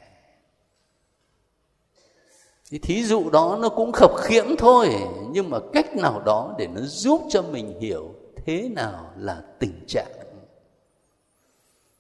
[2.70, 4.90] Thì thí dụ đó nó cũng khập khiễng thôi,
[5.32, 9.84] nhưng mà cách nào đó để nó giúp cho mình hiểu thế nào là tình
[9.88, 10.27] trạng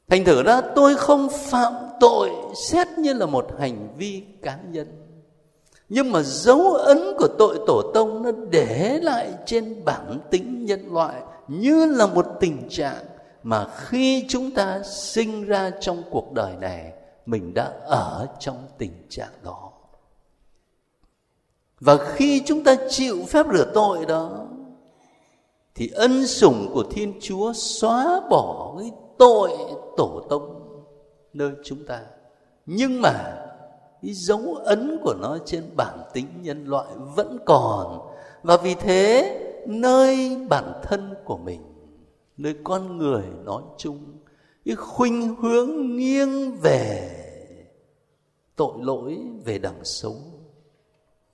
[0.09, 4.87] thành thử ra tôi không phạm tội xét như là một hành vi cá nhân.
[5.89, 10.93] Nhưng mà dấu ấn của tội tổ tông nó để lại trên bản tính nhân
[10.93, 13.05] loại như là một tình trạng
[13.43, 16.93] mà khi chúng ta sinh ra trong cuộc đời này,
[17.25, 19.71] mình đã ở trong tình trạng đó.
[21.79, 24.47] Và khi chúng ta chịu phép rửa tội đó,
[25.75, 29.51] thì ân sủng của thiên chúa xóa bỏ cái tội
[29.97, 30.57] tổ tông
[31.33, 32.01] nơi chúng ta.
[32.65, 33.11] Nhưng mà
[34.01, 38.13] cái dấu ấn của nó trên bản tính nhân loại vẫn còn.
[38.43, 39.33] Và vì thế,
[39.67, 41.61] nơi bản thân của mình,
[42.37, 43.97] nơi con người nói chung,
[44.65, 47.09] cái khuynh hướng nghiêng về
[48.55, 50.15] tội lỗi, về đằng xấu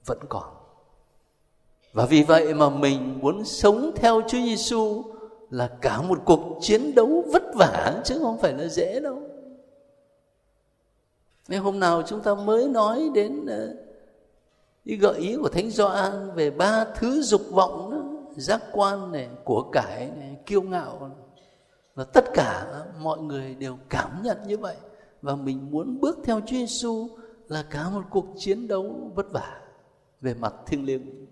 [0.06, 0.54] vẫn còn.
[1.94, 5.04] Và vì vậy mà mình muốn sống theo Chúa Giêsu
[5.54, 9.22] là cả một cuộc chiến đấu vất vả chứ không phải là dễ đâu.
[11.48, 13.76] Nên hôm nào chúng ta mới nói đến ờ,
[14.86, 18.04] cái gợi ý của Thánh Gioan về ba thứ dục vọng đó,
[18.36, 21.18] giác quan này, của cải này, kiêu ngạo này.
[21.96, 24.76] Và tất cả mọi người đều cảm nhận như vậy
[25.22, 27.08] và mình muốn bước theo Chúa Giêsu
[27.48, 29.62] là cả một cuộc chiến đấu vất vả
[30.22, 31.26] về mặt thiêng liêng.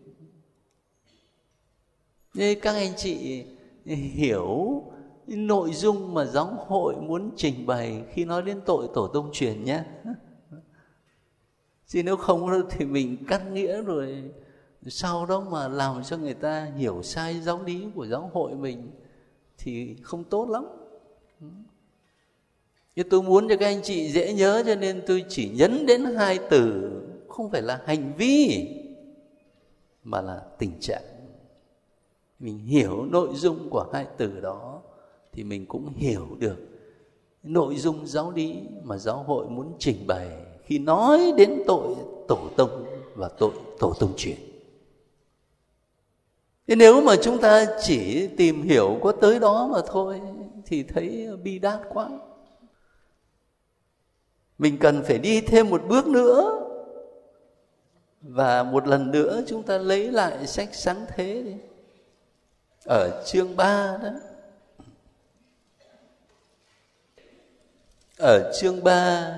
[2.34, 3.46] Nên các anh chị
[3.96, 4.84] hiểu
[5.28, 9.64] nội dung mà giáo hội muốn trình bày khi nói đến tội tổ tông truyền
[9.64, 9.84] nhé.
[11.88, 14.24] Chứ nếu không thì mình cắt nghĩa rồi.
[14.88, 18.92] Sau đó mà làm cho người ta hiểu sai giáo lý của giáo hội mình
[19.58, 20.66] thì không tốt lắm.
[22.96, 26.06] Nhưng tôi muốn cho các anh chị dễ nhớ cho nên tôi chỉ nhấn đến
[26.06, 26.92] hai từ.
[27.28, 28.68] Không phải là hành vi,
[30.04, 31.04] mà là tình trạng
[32.42, 34.82] mình hiểu nội dung của hai từ đó
[35.32, 36.58] thì mình cũng hiểu được
[37.44, 40.30] nội dung giáo lý mà giáo hội muốn trình bày
[40.64, 41.96] khi nói đến tội
[42.28, 44.38] tổ tông và tội tổ tông truyền
[46.68, 50.22] Thế nếu mà chúng ta chỉ tìm hiểu có tới đó mà thôi
[50.66, 52.10] thì thấy bi đát quá.
[54.58, 56.68] Mình cần phải đi thêm một bước nữa
[58.22, 61.54] và một lần nữa chúng ta lấy lại sách sáng thế đi.
[62.86, 64.10] Ở chương 3 đó.
[68.18, 69.38] Ở chương 3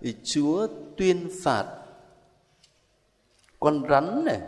[0.00, 1.66] thì Chúa tuyên phạt
[3.60, 4.40] con rắn này,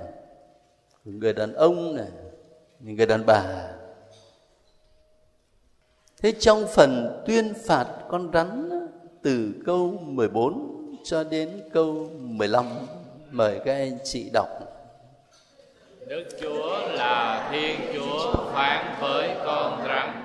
[1.04, 2.08] người đàn ông này,
[2.80, 3.70] người đàn bà
[6.22, 8.70] thế trong phần tuyên phạt con rắn
[9.22, 12.66] từ câu 14 cho đến câu 15
[13.30, 14.48] mời các anh chị đọc
[16.10, 20.22] Đức Chúa là Thiên Chúa phán với con rắn.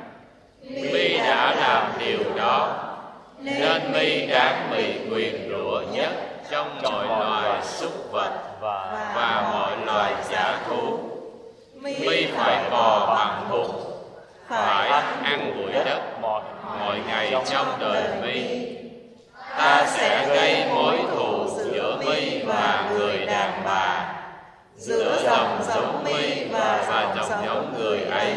[0.62, 2.76] Mi đã làm điều đó
[3.40, 6.12] Nên Mi đáng bị quyền rủa nhất
[6.50, 11.00] trong mọi loài súc vật và, và mọi loài giả thú.
[11.82, 13.82] Mi phải bò bằng bụng
[14.48, 14.90] phải
[15.24, 16.42] ăn bụi đất mọi,
[16.80, 18.68] mọi ngày trong đời mi.
[19.58, 20.98] Ta sẽ gây mối
[24.78, 26.86] giữa dòng giống mi và,
[27.16, 28.36] dòng giống người ấy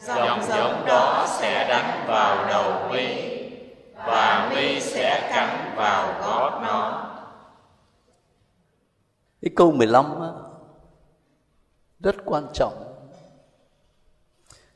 [0.00, 3.06] dòng giống đó sẽ đánh vào đầu mi
[3.94, 7.06] và mi sẽ cắn vào gót nó
[9.42, 10.28] cái câu 15 á,
[12.00, 12.72] rất quan trọng.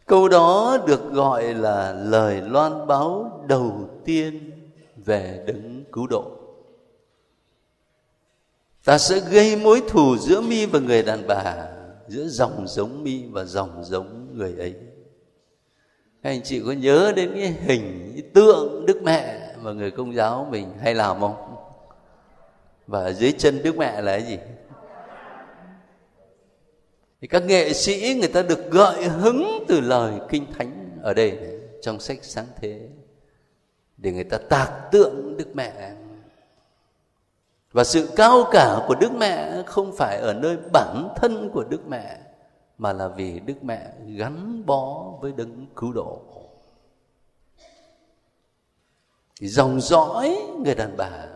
[0.07, 4.51] Câu đó được gọi là lời loan báo đầu tiên
[4.97, 6.44] về đấng cứu độ.
[8.85, 11.69] Ta sẽ gây mối thù giữa mi và người đàn bà,
[12.09, 14.75] giữa dòng giống mi và dòng giống người ấy.
[16.23, 20.15] Các anh chị có nhớ đến cái hình, cái tượng Đức Mẹ mà người công
[20.15, 21.57] giáo mình hay làm không?
[22.87, 24.39] Và dưới chân Đức Mẹ là cái gì?
[27.25, 31.39] thì các nghệ sĩ người ta được gợi hứng từ lời kinh thánh ở đây
[31.83, 32.81] trong sách sáng thế
[33.97, 35.95] để người ta tạc tượng đức mẹ
[37.75, 41.81] và sự cao cả của đức mẹ không phải ở nơi bản thân của đức
[41.89, 42.19] mẹ,
[42.79, 46.21] mà là vì đức mẹ gắn bó với đấng cứu độ.
[49.41, 51.27] Thì dòng dõi, người đàn bà,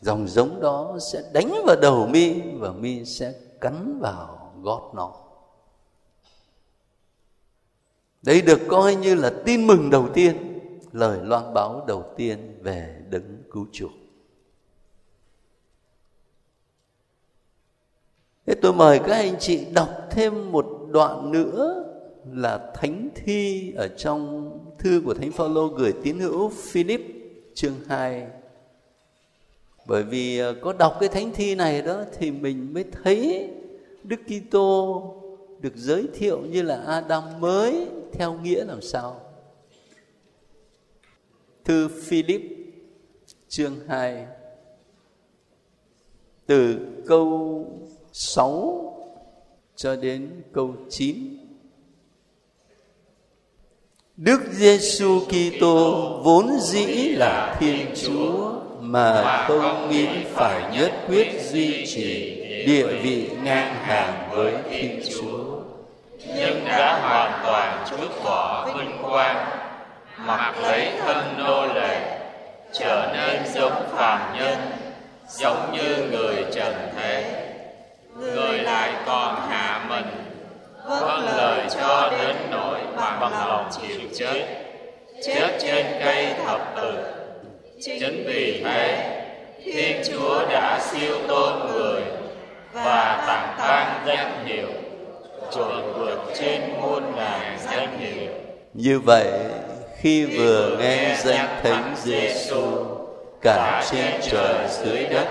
[0.00, 5.12] dòng giống đó sẽ đánh vào đầu mi và mi sẽ cắn vào gót nó
[8.22, 10.60] đây được coi như là tin mừng đầu tiên,
[10.92, 13.99] lời loan báo đầu tiên về đấng cứu chuộc.
[18.50, 21.84] Thế tôi mời các anh chị đọc thêm một đoạn nữa
[22.32, 27.00] là thánh thi ở trong thư của thánh phaolô gửi tín hữu Philip,
[27.54, 28.26] chương 2
[29.86, 33.48] bởi vì ờ, có đọc cái thánh thi này đó thì mình mới thấy
[34.04, 35.02] Đức Kitô
[35.60, 39.20] được giới thiệu như là Adam mới theo nghĩa làm sao?
[41.64, 42.42] Thư Philip,
[43.48, 44.26] chương 2
[46.46, 47.66] từ câu
[48.20, 48.94] 6
[49.76, 51.36] cho đến câu 9.
[54.16, 61.86] Đức Giêsu Kitô vốn dĩ là Thiên Chúa mà không nghĩ phải nhất quyết duy
[61.86, 62.34] trì
[62.66, 65.60] địa vị ngang hàng với Thiên Chúa.
[66.36, 69.46] Nhưng đã hoàn toàn chút bỏ vinh quang,
[70.18, 72.20] mặc lấy thân nô lệ,
[72.72, 74.58] trở nên giống phàm nhân,
[75.28, 77.49] giống như người trần thế.
[78.20, 80.06] Người lại còn hạ mình,
[80.86, 84.46] vâng lời cho đến nỗi bằng lòng chịu chết,
[85.24, 85.58] chết.
[85.60, 86.92] Trên cây thập tự
[87.82, 89.16] Chính vì thế,
[89.64, 92.02] Thiên Chúa đã siêu tôn người
[92.72, 94.68] và tặng ban danh hiệu.
[95.50, 98.32] trội vượt trên muôn ngàn danh hiệu.
[98.74, 99.28] Như vậy,
[100.00, 102.62] khi vừa nghe danh Thánh Giêsu
[103.42, 105.26] cả trên trời dưới đất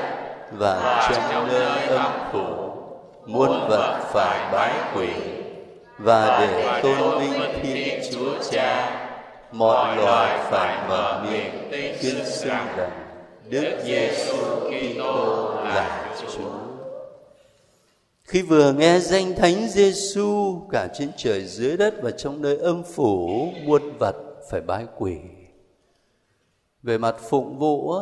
[0.51, 2.58] và trong nơi âm phủ,
[3.31, 5.09] muôn vật phải bái quỷ
[5.97, 8.91] và để tôn vinh Thiên Chúa Cha,
[9.51, 11.69] mọi loài phải mở miệng
[12.01, 12.89] tuyên xưng rằng
[13.49, 14.35] Đức Giêsu
[14.69, 16.49] Kitô là Chúa.
[18.23, 22.83] Khi vừa nghe danh Thánh Giêsu cả trên trời, dưới đất và trong nơi âm
[22.83, 24.15] phủ, muôn vật
[24.51, 25.17] phải bái quỷ
[26.83, 27.93] về mặt phụng vụ,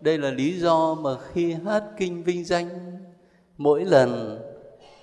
[0.00, 2.68] đây là lý do mà khi hát kinh vinh danh,
[3.56, 4.40] mỗi lần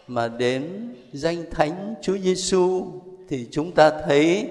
[0.08, 2.92] mà đến danh thánh Chúa Giêsu
[3.28, 4.50] thì chúng ta thấy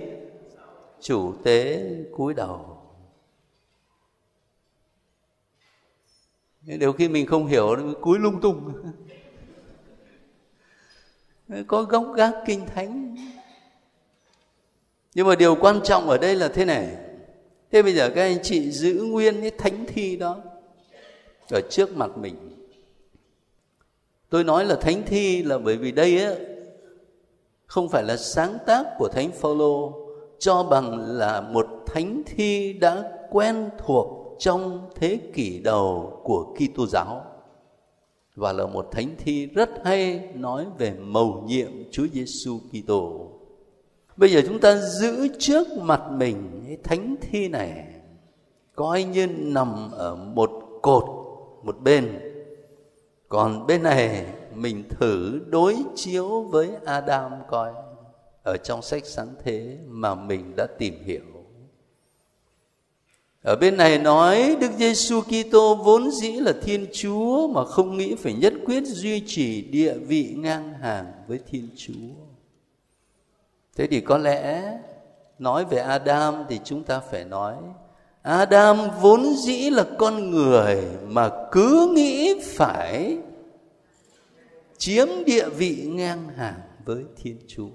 [1.00, 2.78] chủ tế cúi đầu.
[6.62, 8.72] Điều khi mình không hiểu cúi lung tung.
[11.66, 13.16] Có gốc gác kinh thánh.
[15.14, 16.96] Nhưng mà điều quan trọng ở đây là thế này.
[17.70, 20.42] Thế bây giờ các anh chị giữ nguyên cái thánh thi đó
[21.50, 22.51] ở trước mặt mình
[24.32, 26.34] tôi nói là thánh thi là bởi vì đây á,
[27.66, 29.92] không phải là sáng tác của thánh phaolô
[30.38, 36.86] cho bằng là một thánh thi đã quen thuộc trong thế kỷ đầu của Kitô
[36.86, 37.24] giáo
[38.34, 43.30] và là một thánh thi rất hay nói về mầu nhiệm Chúa Giêsu Kitô.
[44.16, 47.84] Bây giờ chúng ta giữ trước mặt mình cái thánh thi này
[48.74, 50.50] coi như nằm ở một
[50.82, 51.04] cột,
[51.62, 52.31] một bên
[53.32, 57.72] còn bên này, mình thử đối chiếu với Adam coi
[58.42, 61.22] ở trong sách sáng thế mà mình đã tìm hiểu
[63.42, 68.14] ở bên này nói Đức Giêsu Kitô vốn dĩ là Thiên Chúa mà không nghĩ
[68.14, 72.14] phải nhất quyết duy trì địa vị ngang hàng với Thiên Chúa.
[73.76, 74.72] Thế thì có lẽ
[75.38, 77.56] nói về Adam thì chúng ta phải nói
[78.22, 83.18] Adam vốn dĩ là con người mà cứ nghĩ phải
[84.78, 87.68] chiếm địa vị ngang hàng với Thiên Chúa.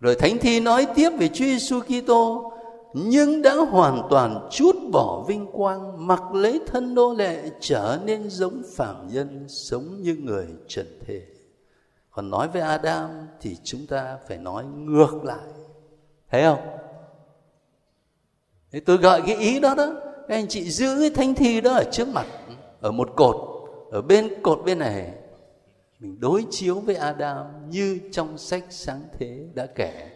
[0.00, 2.52] Rồi Thánh Thi nói tiếp về Chúa Giêsu Kitô,
[2.94, 8.30] nhưng đã hoàn toàn chút bỏ vinh quang, mặc lấy thân nô lệ trở nên
[8.30, 11.22] giống phạm nhân, sống như người trần thế.
[12.10, 15.48] Còn nói với adam thì chúng ta phải nói ngược lại.
[16.30, 16.58] Thấy không?
[18.72, 19.92] Thế tôi gọi cái ý đó đó.
[20.28, 22.26] Các anh chị giữ cái thanh thi đó ở trước mặt,
[22.80, 23.36] ở một cột,
[23.90, 25.10] ở bên cột bên này.
[26.00, 30.10] Mình đối chiếu với adam như trong sách sáng thế đã kể.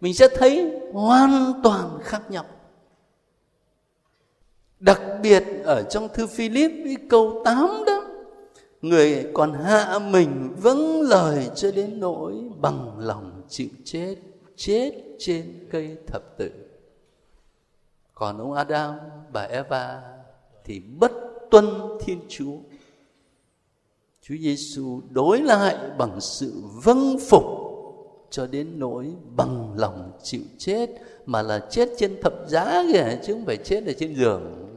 [0.00, 2.44] Mình sẽ thấy hoàn toàn khác nhau.
[4.80, 8.04] Đặc biệt ở trong thư Philip với câu 8 đó,
[8.82, 14.16] người còn hạ mình vâng lời cho đến nỗi bằng lòng chịu chết
[14.56, 16.50] chết trên cây thập tự
[18.22, 18.94] còn ông Adam,
[19.32, 20.02] bà Eva
[20.64, 21.12] thì bất
[21.50, 21.66] tuân
[22.00, 22.56] Thiên Chúa.
[24.22, 27.44] Chúa Giêsu đối lại bằng sự vâng phục
[28.30, 30.90] cho đến nỗi bằng lòng chịu chết,
[31.26, 34.68] mà là chết trên thập giá kìa, chứ không phải chết ở trên giường.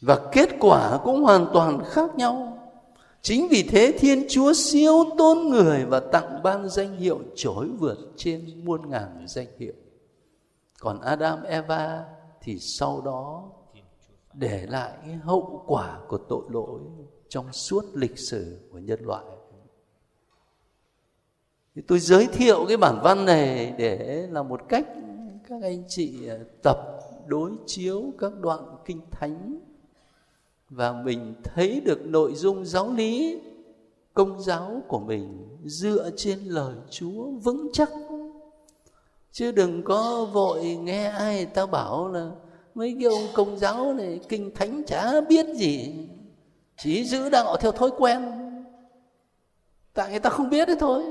[0.00, 2.58] Và kết quả cũng hoàn toàn khác nhau.
[3.22, 7.98] Chính vì thế thiên chúa siêu tôn người và tặng ban danh hiệu trỗi vượt
[8.16, 9.74] trên muôn ngàn danh hiệu
[10.86, 12.04] còn adam, eva
[12.40, 13.50] thì sau đó
[14.34, 16.80] để lại hậu quả của tội lỗi
[17.28, 19.24] trong suốt lịch sử của nhân loại.
[21.74, 24.86] Thì tôi giới thiệu cái bản văn này để là một cách
[25.48, 26.78] các anh chị à, tập
[27.26, 29.60] đối chiếu các đoạn kinh thánh
[30.70, 33.40] và mình thấy được nội dung giáo lý,
[34.14, 37.88] công giáo của mình dựa trên lời Chúa vững chắc
[39.36, 42.30] chứ đừng có vội nghe ai ta bảo là
[42.74, 45.94] mấy cái ông công giáo này kinh thánh chả biết gì.
[46.78, 48.30] Chỉ giữ đạo theo thói quen.
[49.94, 51.04] Tại người ta không biết đấy thôi.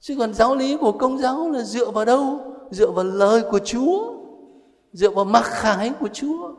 [0.00, 2.54] Chứ còn giáo lý của công giáo là dựa vào đâu?
[2.70, 4.14] Dựa vào lời của chúa.
[4.92, 6.54] Dựa vào mặc khải của chúa.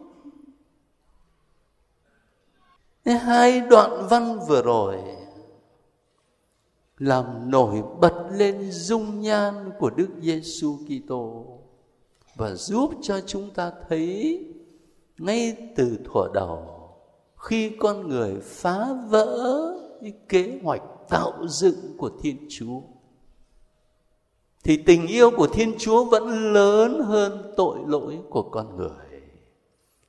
[3.06, 4.99] Hai đoạn văn vừa rồi
[7.04, 11.45] làm nổi bật lên dung nhan của Đức Giêsu Kitô
[12.36, 14.39] và giúp cho chúng ta thấy
[15.18, 16.74] ngay từ thuở đầu
[17.38, 22.82] khi con người phá vỡ cái kế hoạch tạo dựng của Thiên Chúa,
[24.64, 29.22] thì tình yêu của Thiên Chúa vẫn lớn hơn tội lỗi của con người.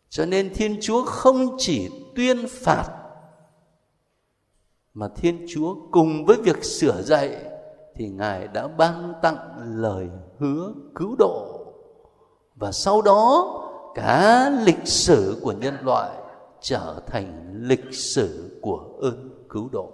[0.09, 3.04] Cho nên Thiên Chúa không chỉ tuyên phạt
[4.95, 7.37] mà Thiên Chúa cùng với việc sửa dạy
[7.95, 11.61] thì Ngài đã ban tặng lời hứa cứu độ.
[12.55, 13.51] Và sau đó,
[13.95, 16.11] cả lịch sử của nhân loại
[16.61, 19.93] trở thành lịch sử của ơn cứu độ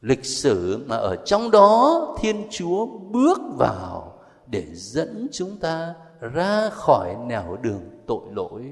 [0.00, 6.70] lịch sử mà ở trong đó, thiên chúa bước vào để dẫn chúng ta ra
[6.70, 8.62] khỏi nẻo đường tội lỗi,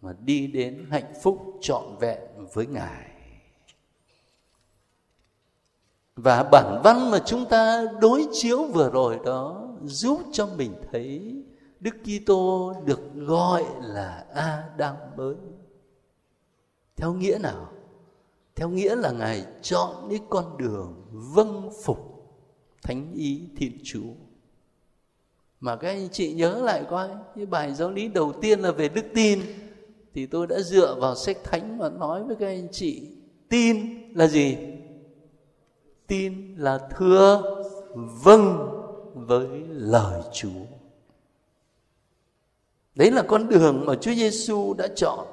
[0.00, 2.18] mà đi đến hạnh phúc trọn vẹn
[2.54, 3.07] với ngài
[6.22, 11.34] và bản văn mà chúng ta đối chiếu vừa rồi đó giúp cho mình thấy
[11.80, 15.34] Đức Kitô được gọi là Adam mới.
[16.96, 17.72] Theo nghĩa nào?
[18.54, 21.98] Theo nghĩa là Ngài chọn cái con đường vâng phục
[22.82, 24.12] thánh ý Thiên Chúa.
[25.60, 28.88] Mà các anh chị nhớ lại coi, cái bài giáo lý đầu tiên là về
[28.88, 29.40] đức tin
[30.14, 33.08] thì tôi đã dựa vào sách thánh và nói với các anh chị
[33.48, 33.78] tin
[34.14, 34.56] là gì?
[36.08, 37.42] Tin là thưa
[37.94, 38.70] vâng
[39.14, 40.64] với lời Chúa.
[42.94, 45.26] Đấy là con đường mà Chúa Giêsu đã chọn.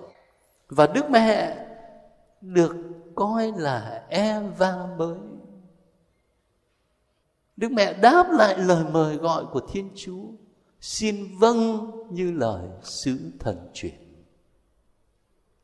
[0.70, 1.66] Và Đức Mẹ
[2.42, 2.76] được
[3.16, 5.18] coi là Eva mới.
[7.58, 10.24] Đức Mẹ đáp lại lời mời gọi của Thiên Chúa.
[10.82, 13.94] Xin vâng như lời sứ thần truyền.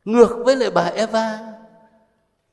[0.05, 1.50] Ngược với lại bà Eva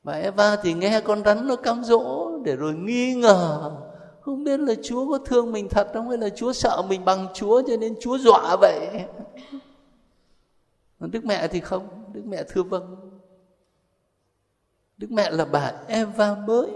[0.09, 3.71] và Eva thì nghe con rắn nó cám dỗ để rồi nghi ngờ
[4.21, 7.27] không biết là Chúa có thương mình thật không hay là Chúa sợ mình bằng
[7.33, 9.05] Chúa cho nên Chúa dọa vậy.
[10.99, 12.95] Đức mẹ thì không, Đức mẹ thưa vâng.
[14.97, 16.71] Đức mẹ là bà Eva mới.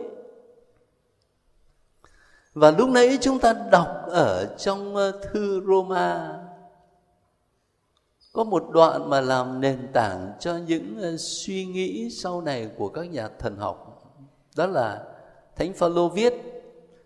[2.53, 6.39] Và lúc nãy chúng ta đọc ở trong ờ, thư Roma
[8.33, 12.89] có một đoạn mà làm nền tảng cho những ờ, suy nghĩ sau này của
[12.89, 14.03] các nhà thần học.
[14.55, 15.03] Đó là
[15.55, 16.33] Thánh Phaolô viết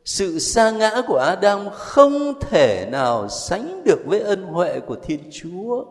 [0.05, 5.19] sự sa ngã của Adam không thể nào sánh được với ân huệ của Thiên
[5.32, 5.86] Chúa.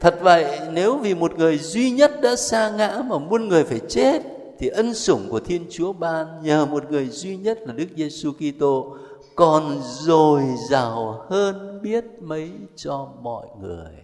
[0.00, 3.80] Thật vậy, nếu vì một người duy nhất đã sa ngã mà muôn người phải
[3.88, 4.22] chết,
[4.58, 8.32] thì ân sủng của Thiên Chúa ban nhờ một người duy nhất là Đức Giêsu
[8.32, 8.96] Kitô
[9.36, 13.94] còn dồi dào hơn biết mấy cho mọi người.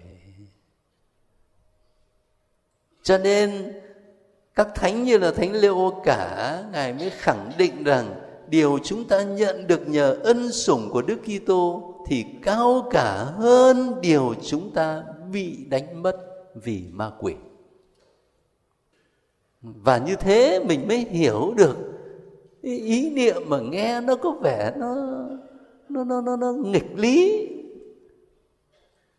[3.02, 3.72] Cho nên,
[4.54, 8.14] các thánh như là thánh Leo cả, ngài mới khẳng định rằng
[8.48, 14.00] điều chúng ta nhận được nhờ ân sủng của Đức Kitô thì cao cả hơn
[14.00, 16.16] điều chúng ta bị đánh mất
[16.54, 17.34] vì ma quỷ.
[19.62, 21.76] Và như thế mình mới hiểu được
[22.62, 24.94] ý, niệm mà nghe nó có vẻ nó
[25.88, 27.48] nó nó nó, nó nghịch lý.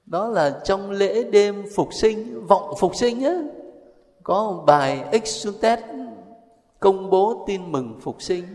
[0.06, 3.42] Đó là trong lễ đêm phục sinh vọng phục sinh á
[4.24, 5.80] có một bài Exultet
[6.80, 8.46] công bố tin mừng phục sinh.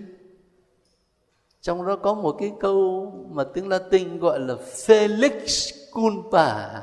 [1.60, 6.80] Trong đó có một cái câu mà tiếng Latin gọi là Felix culpa.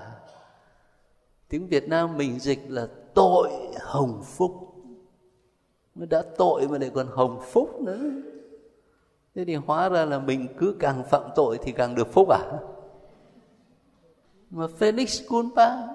[1.49, 3.49] Tiếng Việt Nam mình dịch là tội
[3.80, 4.70] hồng phúc
[5.96, 8.02] nó đã tội mà lại còn hồng phúc nữa.
[9.36, 12.39] Thế thì hóa ra là mình cứ càng phạm tội thì càng được phúc à?
[14.50, 15.88] Mà Felix culpa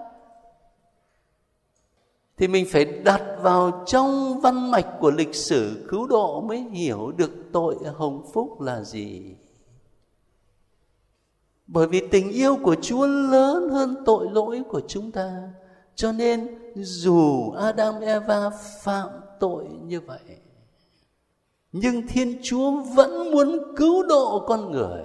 [2.36, 7.12] thì mình phải đặt vào trong văn mạch của lịch sử cứu độ mới hiểu
[7.16, 9.34] được tội hồng phúc là gì.
[11.66, 15.50] Bởi vì tình yêu của chúa lớn hơn tội lỗi của chúng ta.
[15.94, 18.50] Cho nên dù adam eva
[18.82, 19.08] phạm
[19.40, 20.20] tội như vậy.
[21.72, 25.02] Nhưng thiên chúa vẫn muốn cứu độ con người.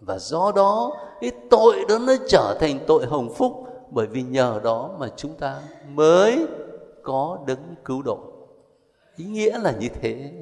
[0.00, 3.64] Và do đó, cái tội đó nó trở thành tội hồng phúc.
[3.90, 6.46] Bởi vì nhờ đó mà chúng ta mới
[7.02, 8.18] có đấng cứu độ.
[9.16, 10.32] Ý nghĩa là như thế.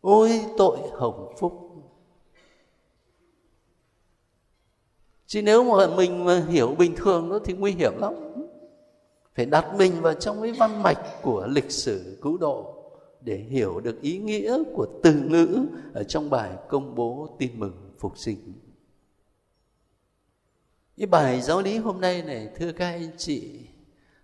[0.00, 1.70] Ôi tội hồng phúc.
[5.26, 8.23] Chứ nếu mà mình mà hiểu bình thường đó thì nguy hiểm lắm
[9.34, 12.74] phải đặt mình vào trong cái văn mạch của lịch sử cứu độ
[13.20, 17.90] để hiểu được ý nghĩa của từ ngữ ở trong bài công bố tin mừng
[17.98, 18.52] phục sinh.
[20.96, 23.60] Cái bài giáo lý hôm nay này, thưa các anh chị,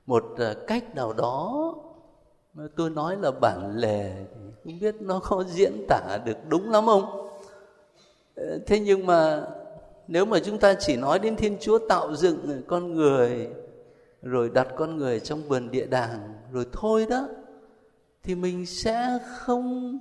[0.06, 1.74] một à, cách nào đó
[2.54, 4.12] mà tôi nói là bản lề
[4.64, 7.30] không biết nó có diễn tả được đúng lắm không?
[8.34, 9.46] Ờ, thế nhưng mà
[10.08, 13.48] nếu mà chúng ta chỉ nói đến thiên chúa tạo dựng con người
[14.22, 17.28] rồi đặt con người trong vườn địa đàng, rồi thôi đó,
[18.22, 19.98] thì mình sẽ không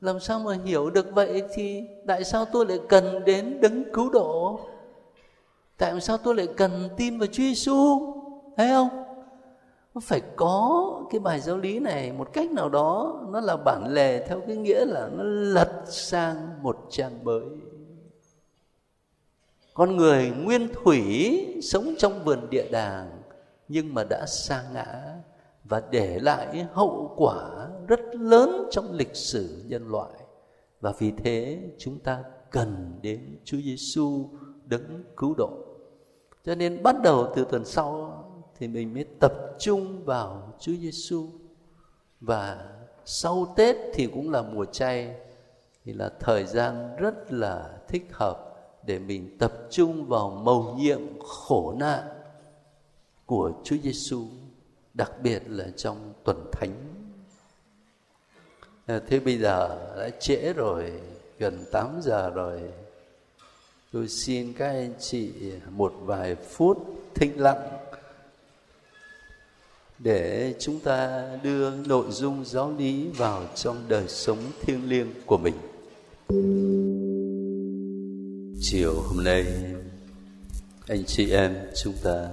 [0.00, 4.10] làm sao mà hiểu được vậy thì tại sao tôi lại cần đến đấng cứu
[4.10, 4.60] độ?
[5.76, 8.12] Tại sao tôi lại cần tin vào Chúa Giêsu
[8.56, 8.88] thấy không?
[9.94, 13.84] Nó phải có cái bài giáo lý này một cách nào đó, nó là bản
[13.88, 17.44] lề theo cái nghĩa là nó lật sang một trang mới.
[19.74, 23.17] Con người nguyên thủy sống trong vườn địa đàng
[23.68, 25.14] nhưng mà đã sa ngã
[25.64, 30.12] và để lại hậu quả rất lớn trong lịch sử nhân loại.
[30.80, 34.28] Và vì thế chúng ta cần đến Chúa Giêsu
[34.64, 35.50] đấng cứu độ.
[36.44, 38.14] Cho nên bắt đầu từ tuần sau
[38.58, 41.26] thì mình mới tập trung vào Chúa Giêsu.
[42.20, 42.68] Và
[43.04, 45.14] sau tết thì cũng là mùa chay,
[45.84, 48.36] thì là thời gian rất là thích hợp
[48.86, 52.17] để mình tập trung vào mầu nhiệm khổ nạn
[53.28, 54.26] của Chúa Giêsu,
[54.94, 56.74] đặc biệt là trong tuần thánh.
[58.86, 59.68] À, thế bây giờ
[59.98, 60.92] đã trễ rồi,
[61.38, 62.60] gần 8 giờ rồi.
[63.92, 65.30] Tôi xin các anh chị
[65.70, 66.78] một vài phút
[67.14, 67.68] thinh lặng
[69.98, 75.38] để chúng ta đưa nội dung giáo lý vào trong đời sống thiêng liêng của
[75.38, 75.54] mình.
[78.60, 79.46] Chiều hôm nay
[80.88, 82.28] anh chị em chúng ta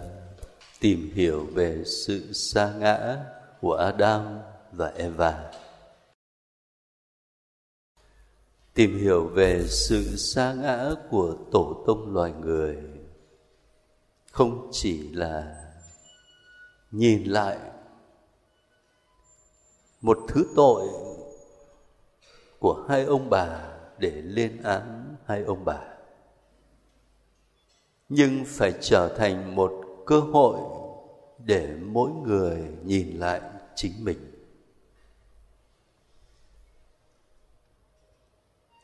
[0.79, 3.17] tìm hiểu về sự sa ngã
[3.61, 4.39] của Adam
[4.71, 5.51] và Eva.
[8.73, 12.77] Tìm hiểu về sự sa ngã của tổ tông loài người
[14.31, 15.55] không chỉ là
[16.91, 17.57] nhìn lại
[20.01, 20.87] một thứ tội
[22.59, 25.79] của hai ông bà để lên án hai ông bà,
[28.09, 30.59] nhưng phải trở thành một cơ hội
[31.37, 33.41] để mỗi người nhìn lại
[33.75, 34.31] chính mình.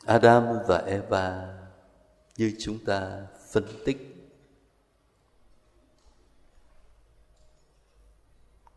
[0.05, 1.57] Adam và eva
[2.38, 3.97] như chúng ta phân tích,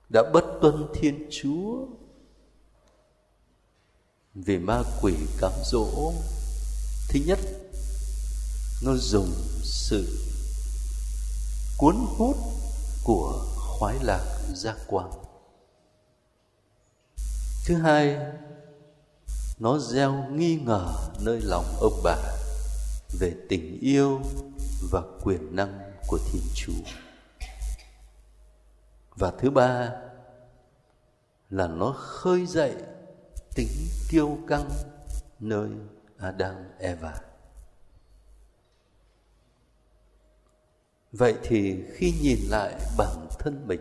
[0.08, 1.86] đã bất tuân thiên chúa
[4.34, 6.12] vì ma quỷ cám dỗ.
[7.08, 7.38] Thứ nhất,
[8.84, 9.30] nó dùng
[9.62, 10.33] sự
[11.78, 12.36] cuốn hút
[13.04, 15.10] của khoái lạc giác quan
[17.66, 18.16] thứ hai,
[19.58, 22.16] nó gieo nghi ngờ nơi lòng ông bà
[23.20, 24.20] về tình yêu
[24.90, 26.90] và quyền năng của thiên chúa
[29.16, 29.92] và thứ ba
[31.50, 32.74] là nó khơi dậy
[33.54, 33.68] tính
[34.08, 34.70] kiêu căng
[35.40, 35.70] nơi
[36.18, 37.14] Adam Eva.
[41.18, 43.80] Vậy thì khi nhìn lại bản thân mình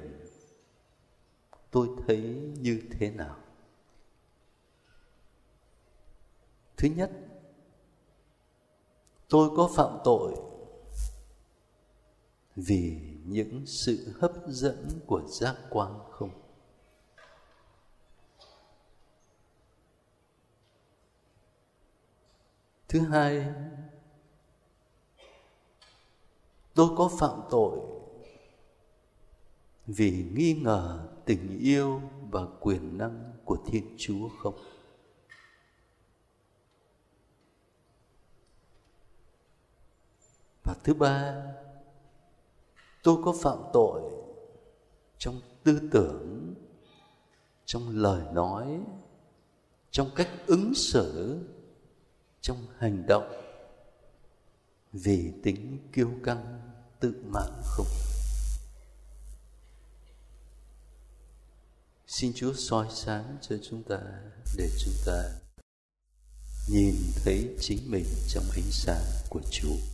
[1.71, 2.21] tôi thấy
[2.59, 3.38] như thế nào?
[6.77, 7.11] Thứ nhất,
[9.29, 10.36] tôi có phạm tội
[12.55, 16.29] vì những sự hấp dẫn của giác quan không?
[22.88, 23.45] Thứ hai,
[26.74, 27.80] tôi có phạm tội
[29.88, 32.01] vì nghi ngờ tình yêu
[32.32, 34.55] và quyền năng của Thiên Chúa không?
[40.63, 41.43] Và thứ ba,
[43.03, 44.01] tôi có phạm tội
[45.17, 46.53] trong tư tưởng,
[47.65, 48.80] trong lời nói,
[49.91, 51.39] trong cách ứng xử
[52.41, 53.42] trong hành động
[54.93, 56.61] vì tính kiêu căng
[56.99, 57.87] tự mãn không.
[62.07, 63.99] Xin chúa soi sáng cho chúng ta
[64.57, 65.23] để chúng ta
[66.69, 69.92] nhìn thấy chính mình trong ánh sáng của chúa.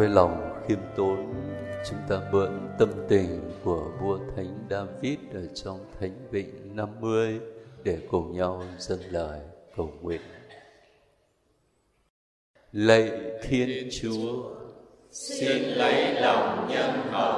[0.00, 1.34] Với lòng khiêm tốn,
[1.90, 7.40] chúng ta mượn tâm tình của vua thánh David ở trong thánh vịnh 50
[7.84, 9.40] để cùng nhau dâng lời
[9.76, 10.20] cầu nguyện.
[12.72, 13.10] lạy
[13.42, 14.54] thiên chúa,
[15.10, 17.29] xin lấy lòng nhân hậu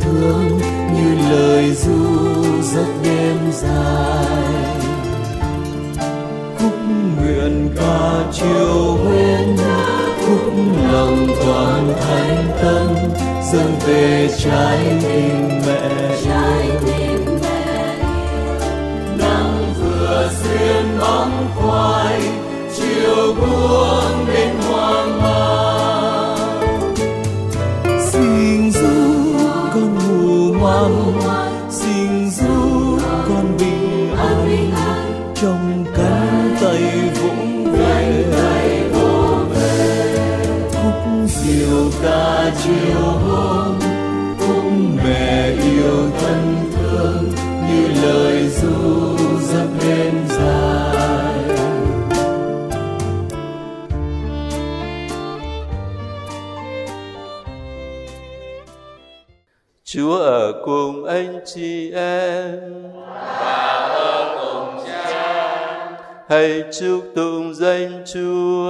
[0.00, 0.58] thương
[0.94, 2.42] như lời ru
[2.74, 4.26] rất đêm dài.
[6.58, 6.74] Khúc
[7.16, 9.56] nguyện ca chiều huyên
[10.26, 10.52] khúc
[10.92, 12.88] lòng toàn thanh tâm
[13.52, 16.16] dâng về trái tim mẹ.
[16.24, 17.96] Trái tim mẹ.
[19.18, 22.20] Nắng vừa xuyên bóng khoai,
[22.76, 24.05] chiều buông
[60.66, 62.60] cùng anh chị em.
[63.40, 65.88] Và ở cùng cha
[66.28, 68.68] hãy chúc tụng danh Chúa.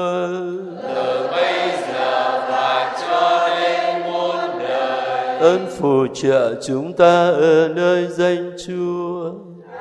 [0.94, 8.06] Từ bây giờ và cho đến muôn đời ơn phù trợ chúng ta ở nơi
[8.06, 9.32] danh Chúa.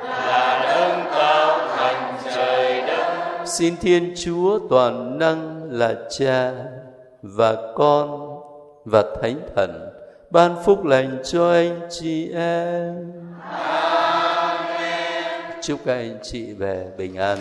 [0.02, 6.52] Là nâng cao thành trời đất xin Thiên Chúa toàn năng là Cha
[7.22, 8.38] và Con
[8.84, 9.85] và Thánh Thần
[10.36, 13.12] ban phúc lành cho anh chị em.
[15.62, 17.38] Chúc các anh chị về bình an.